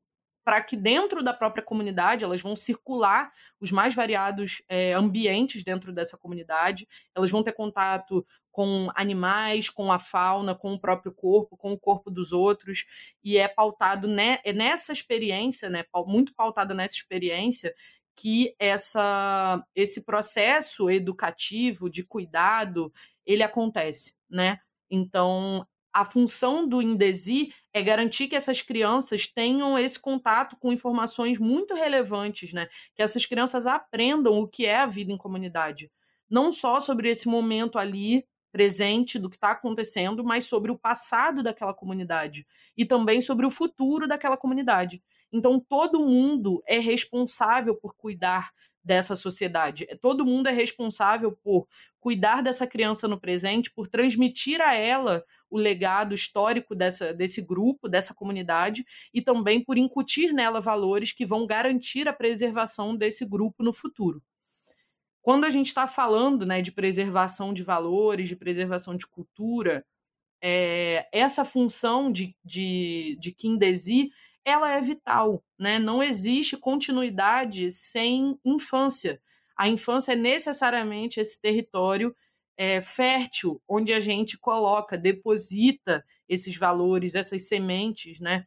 para 0.49 0.63
que 0.63 0.79
dentro 0.79 1.23
da 1.23 1.35
própria 1.35 1.63
comunidade 1.63 2.25
elas 2.25 2.41
vão 2.41 2.57
circular 2.57 3.31
os 3.61 3.71
mais 3.71 3.95
variados 3.95 4.63
é, 4.67 4.95
ambientes 4.95 5.63
dentro 5.63 5.93
dessa 5.93 6.17
comunidade, 6.17 6.89
elas 7.15 7.31
vão 7.31 7.43
ter 7.43 7.53
contato 7.53 8.27
com 8.51 8.91
animais, 8.95 9.69
com 9.69 9.93
a 9.93 9.99
fauna, 9.99 10.55
com 10.55 10.73
o 10.73 10.81
próprio 10.81 11.13
corpo, 11.13 11.55
com 11.55 11.75
o 11.75 11.79
corpo 11.79 12.11
dos 12.11 12.33
outros, 12.33 12.87
e 13.23 13.37
é 13.37 13.47
pautado 13.47 14.09
né, 14.09 14.39
é 14.43 14.51
nessa 14.55 14.91
experiência, 14.91 15.69
né, 15.69 15.85
muito 16.07 16.35
pautado 16.35 16.73
nessa 16.73 16.95
experiência, 16.95 17.75
que 18.17 18.55
essa, 18.59 19.63
esse 19.75 20.03
processo 20.03 20.89
educativo 20.89 21.91
de 21.91 22.03
cuidado 22.03 22.91
ele 23.27 23.43
acontece, 23.43 24.15
né? 24.31 24.61
Então, 24.91 25.67
a 25.93 26.07
função 26.07 26.67
do 26.67 26.81
Indesi 26.81 27.53
é 27.79 27.83
garantir 27.83 28.29
que 28.29 28.37
essas 28.37 28.61
crianças 28.61 29.27
tenham 29.27 29.79
esse 29.79 30.01
contato 30.01 30.57
com 30.57 30.73
informações 30.73 31.39
muito 31.39 31.75
relevantes, 31.75 32.53
né? 32.53 32.69
Que 32.95 33.03
essas 33.03 33.25
crianças 33.25 33.67
aprendam 33.67 34.39
o 34.39 34.49
que 34.49 34.67
é 34.67 34.77
a 34.77 34.87
vida 34.87 35.13
em 35.13 35.17
comunidade. 35.17 35.91
Não 36.29 36.51
só 36.51 36.81
sobre 36.81 37.09
esse 37.09 37.29
momento 37.29 37.79
ali 37.79 38.27
presente 38.51 39.19
do 39.19 39.31
que 39.31 39.37
está 39.37 39.53
acontecendo, 39.53 40.25
mas 40.25 40.47
sobre 40.47 40.73
o 40.73 40.79
passado 40.79 41.43
daquela 41.43 41.73
comunidade 41.73 42.47
e 42.77 42.85
também 42.85 43.23
sobre 43.23 43.47
o 43.47 43.51
futuro 43.51 44.09
daquela 44.09 44.37
comunidade. 44.37 45.03
Então, 45.33 45.61
todo 45.61 46.05
mundo 46.05 46.63
é 46.67 46.79
responsável 46.79 47.75
por 47.75 47.95
cuidar 47.95 48.51
dessa 48.83 49.15
sociedade. 49.15 49.87
Todo 50.01 50.25
mundo 50.25 50.49
é 50.49 50.53
responsável 50.53 51.31
por 51.31 51.69
cuidar 52.01 52.43
dessa 52.43 52.67
criança 52.67 53.09
no 53.09 53.21
presente, 53.21 53.71
por 53.71 53.89
transmitir 53.89 54.61
a 54.61 54.75
ela 54.75 55.25
o 55.51 55.57
legado 55.57 56.15
histórico 56.15 56.75
dessa, 56.75 57.13
desse 57.13 57.41
grupo, 57.41 57.89
dessa 57.89 58.15
comunidade, 58.15 58.85
e 59.13 59.23
também 59.23 59.63
por 59.63 59.77
incutir 59.77 60.33
nela 60.33 60.61
valores 60.61 61.13
que 61.13 61.27
vão 61.27 61.47
garantir 61.47 62.07
a 62.09 62.13
preservação 62.13 62.97
desse 62.97 63.25
grupo 63.25 63.63
no 63.63 63.73
futuro. 63.73 64.23
Quando 65.23 65.45
a 65.45 65.51
gente 65.51 65.67
está 65.67 65.87
falando 65.87 66.47
né, 66.47 66.63
de 66.63 66.73
preservação 66.73 67.53
de 67.53 67.63
valores, 67.63 68.29
de 68.29 68.37
preservação 68.37 68.97
de 68.97 69.07
cultura, 69.07 69.85
é, 70.41 71.09
essa 71.13 71.45
função 71.45 72.11
de, 72.11 72.35
de, 72.45 73.19
de 73.21 73.33
Kindesi 73.33 74.11
ela 74.45 74.71
é 74.71 74.81
vital. 74.81 75.45
Né? 75.59 75.79
Não 75.79 76.03
existe 76.03 76.57
continuidade 76.57 77.71
sem 77.71 78.39
infância. 78.45 79.21
A 79.59 79.69
infância 79.69 80.13
é 80.13 80.17
necessariamente 80.17 81.21
esse 81.21 81.41
território 81.41 82.15
é, 82.57 82.81
fértil, 82.81 83.61
onde 83.69 83.93
a 83.93 84.01
gente 84.01 84.39
coloca, 84.39 84.97
deposita 84.97 86.05
esses 86.29 86.57
valores, 86.57 87.15
essas 87.15 87.49
sementes, 87.49 88.21
né? 88.21 88.47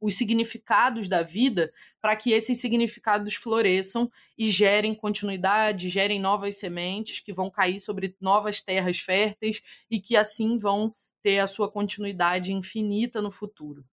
os 0.00 0.14
significados 0.14 1.08
da 1.08 1.22
vida, 1.22 1.72
para 2.00 2.14
que 2.16 2.32
esses 2.32 2.60
significados 2.60 3.34
floresçam 3.34 4.10
e 4.36 4.50
gerem 4.50 4.94
continuidade, 4.94 5.88
gerem 5.88 6.20
novas 6.20 6.58
sementes 6.58 7.20
que 7.20 7.32
vão 7.32 7.50
cair 7.50 7.78
sobre 7.78 8.14
novas 8.20 8.60
terras 8.60 8.98
férteis 8.98 9.62
e 9.90 10.00
que 10.00 10.16
assim 10.16 10.58
vão 10.58 10.94
ter 11.22 11.38
a 11.38 11.46
sua 11.46 11.70
continuidade 11.70 12.52
infinita 12.52 13.20
no 13.20 13.30
futuro. 13.30 13.84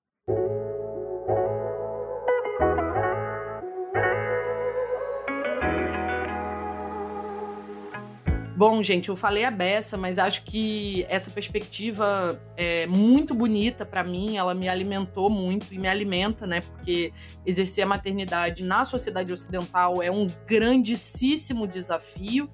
Bom, 8.57 8.81
gente, 8.81 9.09
eu 9.09 9.15
falei 9.15 9.45
a 9.45 9.51
beça, 9.51 9.95
mas 9.95 10.17
acho 10.17 10.41
que 10.43 11.05
essa 11.09 11.29
perspectiva 11.29 12.41
é 12.55 12.87
muito 12.87 13.35
bonita 13.35 13.85
para 13.85 14.03
mim, 14.03 14.35
ela 14.35 14.55
me 14.55 14.67
alimentou 14.67 15.29
muito 15.29 15.71
e 15.71 15.77
me 15.77 15.87
alimenta, 15.87 16.47
né? 16.47 16.61
Porque 16.61 17.13
exercer 17.45 17.83
a 17.83 17.87
maternidade 17.87 18.63
na 18.63 18.83
sociedade 18.83 19.31
ocidental 19.31 20.01
é 20.01 20.09
um 20.09 20.25
grandíssimo 20.47 21.67
desafio, 21.67 22.49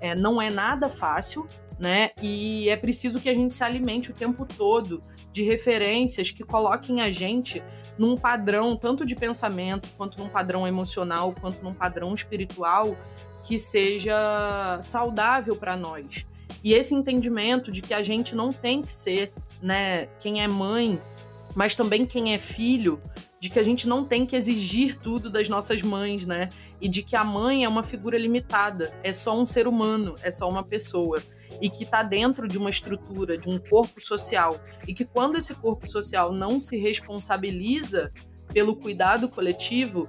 é, 0.00 0.16
não 0.16 0.42
é 0.42 0.50
nada 0.50 0.88
fácil, 0.88 1.46
né? 1.78 2.10
E 2.20 2.68
é 2.68 2.76
preciso 2.76 3.20
que 3.20 3.28
a 3.28 3.34
gente 3.34 3.54
se 3.54 3.62
alimente 3.62 4.10
o 4.10 4.14
tempo 4.14 4.44
todo 4.44 5.00
de 5.36 5.42
referências 5.42 6.30
que 6.30 6.42
coloquem 6.42 7.02
a 7.02 7.10
gente 7.10 7.62
num 7.98 8.16
padrão 8.16 8.74
tanto 8.74 9.04
de 9.04 9.14
pensamento, 9.14 9.86
quanto 9.94 10.18
num 10.18 10.30
padrão 10.30 10.66
emocional, 10.66 11.34
quanto 11.38 11.62
num 11.62 11.74
padrão 11.74 12.14
espiritual 12.14 12.96
que 13.44 13.58
seja 13.58 14.78
saudável 14.80 15.54
para 15.54 15.76
nós. 15.76 16.24
E 16.64 16.72
esse 16.72 16.94
entendimento 16.94 17.70
de 17.70 17.82
que 17.82 17.92
a 17.92 18.02
gente 18.02 18.34
não 18.34 18.50
tem 18.50 18.80
que 18.80 18.90
ser, 18.90 19.30
né, 19.60 20.06
quem 20.20 20.42
é 20.42 20.48
mãe, 20.48 20.98
mas 21.54 21.74
também 21.74 22.06
quem 22.06 22.32
é 22.32 22.38
filho, 22.38 22.98
de 23.38 23.50
que 23.50 23.58
a 23.58 23.62
gente 23.62 23.86
não 23.86 24.06
tem 24.06 24.24
que 24.24 24.36
exigir 24.36 24.98
tudo 24.98 25.28
das 25.28 25.50
nossas 25.50 25.82
mães, 25.82 26.24
né? 26.24 26.48
E 26.80 26.88
de 26.88 27.02
que 27.02 27.14
a 27.14 27.22
mãe 27.22 27.64
é 27.64 27.68
uma 27.68 27.82
figura 27.82 28.18
limitada, 28.18 28.90
é 29.02 29.12
só 29.12 29.38
um 29.38 29.44
ser 29.44 29.68
humano, 29.68 30.14
é 30.22 30.30
só 30.30 30.48
uma 30.48 30.62
pessoa 30.62 31.22
e 31.60 31.70
que 31.70 31.84
está 31.84 32.02
dentro 32.02 32.46
de 32.46 32.58
uma 32.58 32.70
estrutura, 32.70 33.36
de 33.36 33.48
um 33.48 33.58
corpo 33.58 34.00
social, 34.00 34.60
e 34.86 34.94
que 34.94 35.04
quando 35.04 35.36
esse 35.36 35.54
corpo 35.54 35.86
social 35.86 36.32
não 36.32 36.58
se 36.60 36.76
responsabiliza 36.76 38.10
pelo 38.52 38.76
cuidado 38.76 39.28
coletivo, 39.28 40.08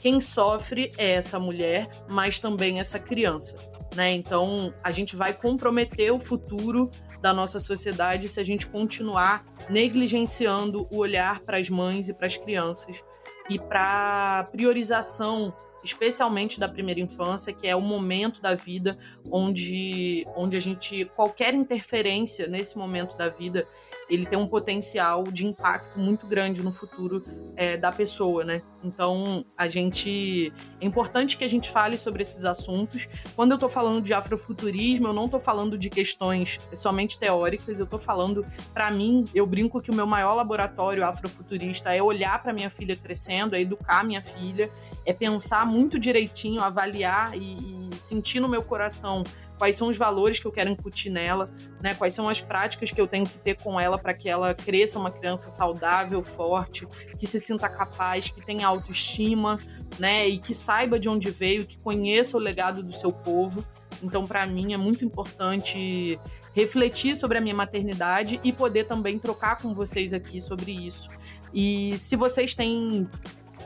quem 0.00 0.20
sofre 0.20 0.92
é 0.96 1.12
essa 1.12 1.38
mulher, 1.38 1.88
mas 2.08 2.38
também 2.40 2.78
essa 2.78 2.98
criança. 2.98 3.58
Né? 3.94 4.12
Então, 4.12 4.72
a 4.82 4.90
gente 4.90 5.16
vai 5.16 5.32
comprometer 5.32 6.12
o 6.12 6.20
futuro 6.20 6.90
da 7.20 7.32
nossa 7.32 7.58
sociedade 7.58 8.28
se 8.28 8.40
a 8.40 8.44
gente 8.44 8.66
continuar 8.66 9.44
negligenciando 9.68 10.86
o 10.90 10.98
olhar 10.98 11.40
para 11.40 11.58
as 11.58 11.68
mães 11.68 12.08
e 12.08 12.14
para 12.14 12.26
as 12.26 12.36
crianças 12.36 13.02
e 13.50 13.58
para 13.58 14.46
priorização, 14.52 15.54
especialmente 15.84 16.58
da 16.58 16.68
primeira 16.68 17.00
infância, 17.00 17.52
que 17.52 17.66
é 17.66 17.74
o 17.74 17.80
momento 17.80 18.40
da 18.40 18.54
vida 18.54 18.98
onde, 19.30 20.24
onde 20.36 20.56
a 20.56 20.60
gente 20.60 21.04
qualquer 21.16 21.54
interferência 21.54 22.46
nesse 22.46 22.76
momento 22.76 23.16
da 23.16 23.28
vida 23.28 23.66
ele 24.08 24.24
tem 24.24 24.38
um 24.38 24.46
potencial 24.46 25.24
de 25.24 25.46
impacto 25.46 25.98
muito 25.98 26.26
grande 26.26 26.62
no 26.62 26.72
futuro 26.72 27.22
é, 27.56 27.76
da 27.76 27.92
pessoa, 27.92 28.44
né? 28.44 28.62
Então, 28.82 29.44
a 29.56 29.68
gente. 29.68 30.52
É 30.80 30.86
importante 30.86 31.36
que 31.36 31.44
a 31.44 31.48
gente 31.48 31.70
fale 31.70 31.98
sobre 31.98 32.22
esses 32.22 32.44
assuntos. 32.44 33.08
Quando 33.34 33.50
eu 33.50 33.56
estou 33.56 33.68
falando 33.68 34.00
de 34.00 34.14
afrofuturismo, 34.14 35.08
eu 35.08 35.12
não 35.12 35.24
estou 35.24 35.40
falando 35.40 35.76
de 35.76 35.90
questões 35.90 36.60
somente 36.74 37.18
teóricas, 37.18 37.78
eu 37.78 37.84
estou 37.84 37.98
falando, 37.98 38.46
para 38.72 38.90
mim, 38.90 39.24
eu 39.34 39.46
brinco 39.46 39.80
que 39.80 39.90
o 39.90 39.94
meu 39.94 40.06
maior 40.06 40.34
laboratório 40.34 41.04
afrofuturista 41.04 41.92
é 41.92 42.02
olhar 42.02 42.40
para 42.42 42.52
minha 42.52 42.70
filha 42.70 42.96
crescendo, 42.96 43.56
é 43.56 43.60
educar 43.60 44.04
minha 44.04 44.22
filha, 44.22 44.70
é 45.04 45.12
pensar 45.12 45.66
muito 45.66 45.98
direitinho, 45.98 46.62
avaliar 46.62 47.36
e, 47.36 47.90
e 47.92 47.98
sentir 47.98 48.40
no 48.40 48.48
meu 48.48 48.62
coração 48.62 49.24
quais 49.58 49.76
são 49.76 49.88
os 49.88 49.96
valores 49.96 50.38
que 50.38 50.46
eu 50.46 50.52
quero 50.52 50.70
incutir 50.70 51.10
nela, 51.10 51.50
né? 51.82 51.94
Quais 51.94 52.14
são 52.14 52.28
as 52.28 52.40
práticas 52.40 52.90
que 52.90 53.00
eu 53.00 53.06
tenho 53.06 53.26
que 53.26 53.36
ter 53.38 53.56
com 53.56 53.78
ela 53.78 53.98
para 53.98 54.14
que 54.14 54.28
ela 54.28 54.54
cresça 54.54 54.98
uma 54.98 55.10
criança 55.10 55.50
saudável, 55.50 56.22
forte, 56.22 56.86
que 57.18 57.26
se 57.26 57.40
sinta 57.40 57.68
capaz, 57.68 58.30
que 58.30 58.40
tenha 58.40 58.66
autoestima, 58.66 59.58
né? 59.98 60.26
E 60.26 60.38
que 60.38 60.54
saiba 60.54 60.98
de 60.98 61.08
onde 61.08 61.30
veio, 61.30 61.66
que 61.66 61.76
conheça 61.78 62.36
o 62.36 62.40
legado 62.40 62.82
do 62.82 62.92
seu 62.92 63.12
povo. 63.12 63.64
Então, 64.02 64.26
para 64.26 64.46
mim 64.46 64.72
é 64.72 64.76
muito 64.76 65.04
importante 65.04 66.18
refletir 66.54 67.16
sobre 67.16 67.38
a 67.38 67.40
minha 67.40 67.54
maternidade 67.54 68.40
e 68.42 68.52
poder 68.52 68.84
também 68.84 69.18
trocar 69.18 69.58
com 69.58 69.74
vocês 69.74 70.12
aqui 70.12 70.40
sobre 70.40 70.72
isso. 70.72 71.08
E 71.52 71.96
se 71.98 72.16
vocês 72.16 72.54
têm, 72.54 73.08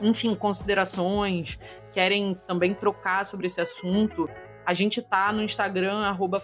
enfim, 0.01 0.35
considerações, 0.35 1.59
querem 1.91 2.37
também 2.47 2.73
trocar 2.73 3.25
sobre 3.25 3.47
esse 3.47 3.61
assunto, 3.61 4.29
a 4.65 4.73
gente 4.73 5.01
tá 5.01 5.31
no 5.31 5.41
Instagram, 5.41 5.99
arroba 5.99 6.41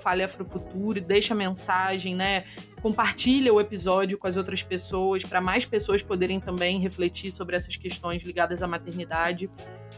deixa 1.06 1.34
mensagem, 1.34 2.16
né? 2.16 2.46
compartilha 2.80 3.54
o 3.54 3.60
episódio 3.60 4.18
com 4.18 4.28
as 4.28 4.38
outras 4.38 4.64
pessoas, 4.64 5.24
para 5.24 5.42
mais 5.42 5.66
pessoas 5.66 6.02
poderem 6.02 6.40
também 6.40 6.80
refletir 6.80 7.32
sobre 7.32 7.56
essas 7.56 7.76
questões 7.76 8.24
ligadas 8.24 8.62
à 8.62 8.68
maternidade. 8.68 9.50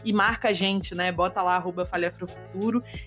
E 0.04 0.12
marca 0.12 0.48
a 0.48 0.52
gente, 0.52 0.94
né? 0.94 1.12
Bota 1.12 1.42
lá, 1.42 1.56
arroba. 1.56 1.88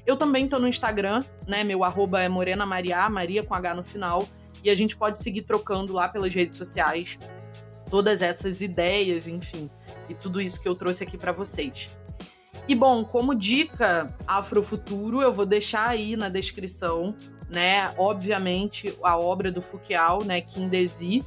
Eu 0.06 0.16
também 0.16 0.48
tô 0.48 0.60
no 0.60 0.68
Instagram, 0.68 1.24
né? 1.46 1.64
Meu 1.64 1.84
arroba 1.84 2.22
é 2.22 2.30
Morena 2.30 2.66
Maria, 2.66 3.10
Maria 3.10 3.44
com 3.44 3.54
H 3.54 3.76
no 3.76 3.84
final. 3.84 4.26
E 4.64 4.70
a 4.70 4.76
gente 4.76 4.96
pode 4.96 5.20
seguir 5.20 5.42
trocando 5.42 5.94
lá 5.94 6.08
pelas 6.08 6.34
redes 6.34 6.58
sociais 6.58 7.20
todas 7.90 8.22
essas 8.22 8.62
ideias, 8.62 9.28
enfim, 9.28 9.70
e 10.10 10.16
tudo 10.16 10.42
isso 10.42 10.60
que 10.60 10.68
eu 10.68 10.74
trouxe 10.74 11.04
aqui 11.04 11.18
para 11.18 11.32
vocês. 11.32 11.90
E 12.68 12.74
bom, 12.74 13.06
como 13.06 13.36
dica 13.36 14.12
Afrofuturo, 14.26 15.22
eu 15.22 15.32
vou 15.32 15.46
deixar 15.46 15.88
aí 15.88 16.16
na 16.16 16.30
descrição, 16.30 17.16
né, 17.48 17.94
obviamente 17.96 18.98
a 19.04 19.18
obra 19.18 19.52
do 19.52 19.62
Fukial, 19.62 20.24
né, 20.24 20.42
Kindesi. 20.42 21.24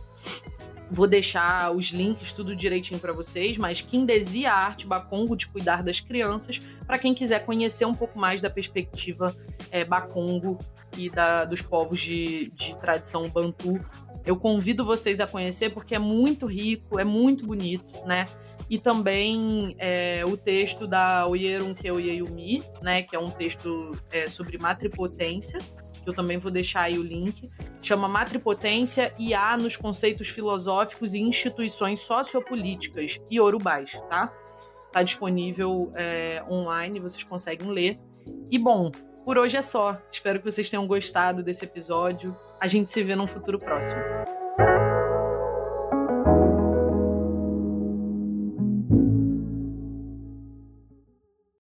Vou 0.90 1.06
deixar 1.06 1.70
os 1.70 1.86
links 1.90 2.32
tudo 2.32 2.56
direitinho 2.56 2.98
para 2.98 3.12
vocês, 3.12 3.56
mas 3.56 3.80
Kindesi, 3.80 4.46
a 4.46 4.54
arte 4.54 4.84
bacongo 4.84 5.36
de 5.36 5.46
cuidar 5.46 5.82
das 5.82 6.00
crianças, 6.00 6.60
para 6.86 6.98
quem 6.98 7.14
quiser 7.14 7.44
conhecer 7.44 7.84
um 7.84 7.94
pouco 7.94 8.18
mais 8.18 8.42
da 8.42 8.50
perspectiva 8.50 9.36
é, 9.70 9.84
bacongo 9.84 10.58
e 10.96 11.08
da, 11.08 11.44
dos 11.44 11.62
povos 11.62 12.00
de, 12.00 12.50
de 12.56 12.74
tradição 12.78 13.28
bantu. 13.28 13.78
Eu 14.26 14.36
convido 14.36 14.84
vocês 14.84 15.20
a 15.20 15.26
conhecer 15.26 15.70
porque 15.70 15.94
é 15.94 15.98
muito 15.98 16.46
rico, 16.46 16.98
é 16.98 17.04
muito 17.04 17.46
bonito, 17.46 18.04
né? 18.04 18.26
E 18.70 18.78
também 18.78 19.74
é, 19.78 20.24
o 20.26 20.36
texto 20.36 20.86
da 20.86 21.26
Oyerun 21.26 21.74
Keoyeyumi, 21.74 22.62
né, 22.82 23.02
que 23.02 23.16
é 23.16 23.18
um 23.18 23.30
texto 23.30 23.92
é, 24.10 24.28
sobre 24.28 24.58
matripotência, 24.58 25.60
que 26.02 26.08
eu 26.08 26.14
também 26.14 26.38
vou 26.38 26.50
deixar 26.50 26.82
aí 26.82 26.98
o 26.98 27.02
link, 27.02 27.48
chama 27.82 28.08
Matripotência 28.08 29.12
e 29.18 29.34
há 29.34 29.56
nos 29.56 29.76
conceitos 29.76 30.28
filosóficos 30.28 31.14
e 31.14 31.18
instituições 31.18 32.00
sociopolíticas 32.00 33.18
e 33.30 33.40
orubais, 33.40 33.92
tá? 34.08 34.32
Tá 34.92 35.02
disponível 35.02 35.90
é, 35.94 36.42
online, 36.50 37.00
vocês 37.00 37.22
conseguem 37.22 37.68
ler. 37.68 37.96
E 38.50 38.58
bom, 38.58 38.90
por 39.24 39.36
hoje 39.36 39.56
é 39.56 39.62
só. 39.62 40.00
Espero 40.10 40.38
que 40.38 40.50
vocês 40.50 40.70
tenham 40.70 40.86
gostado 40.86 41.42
desse 41.42 41.64
episódio. 41.64 42.34
A 42.60 42.66
gente 42.66 42.90
se 42.90 43.02
vê 43.02 43.14
num 43.14 43.26
futuro 43.26 43.58
próximo. 43.58 44.00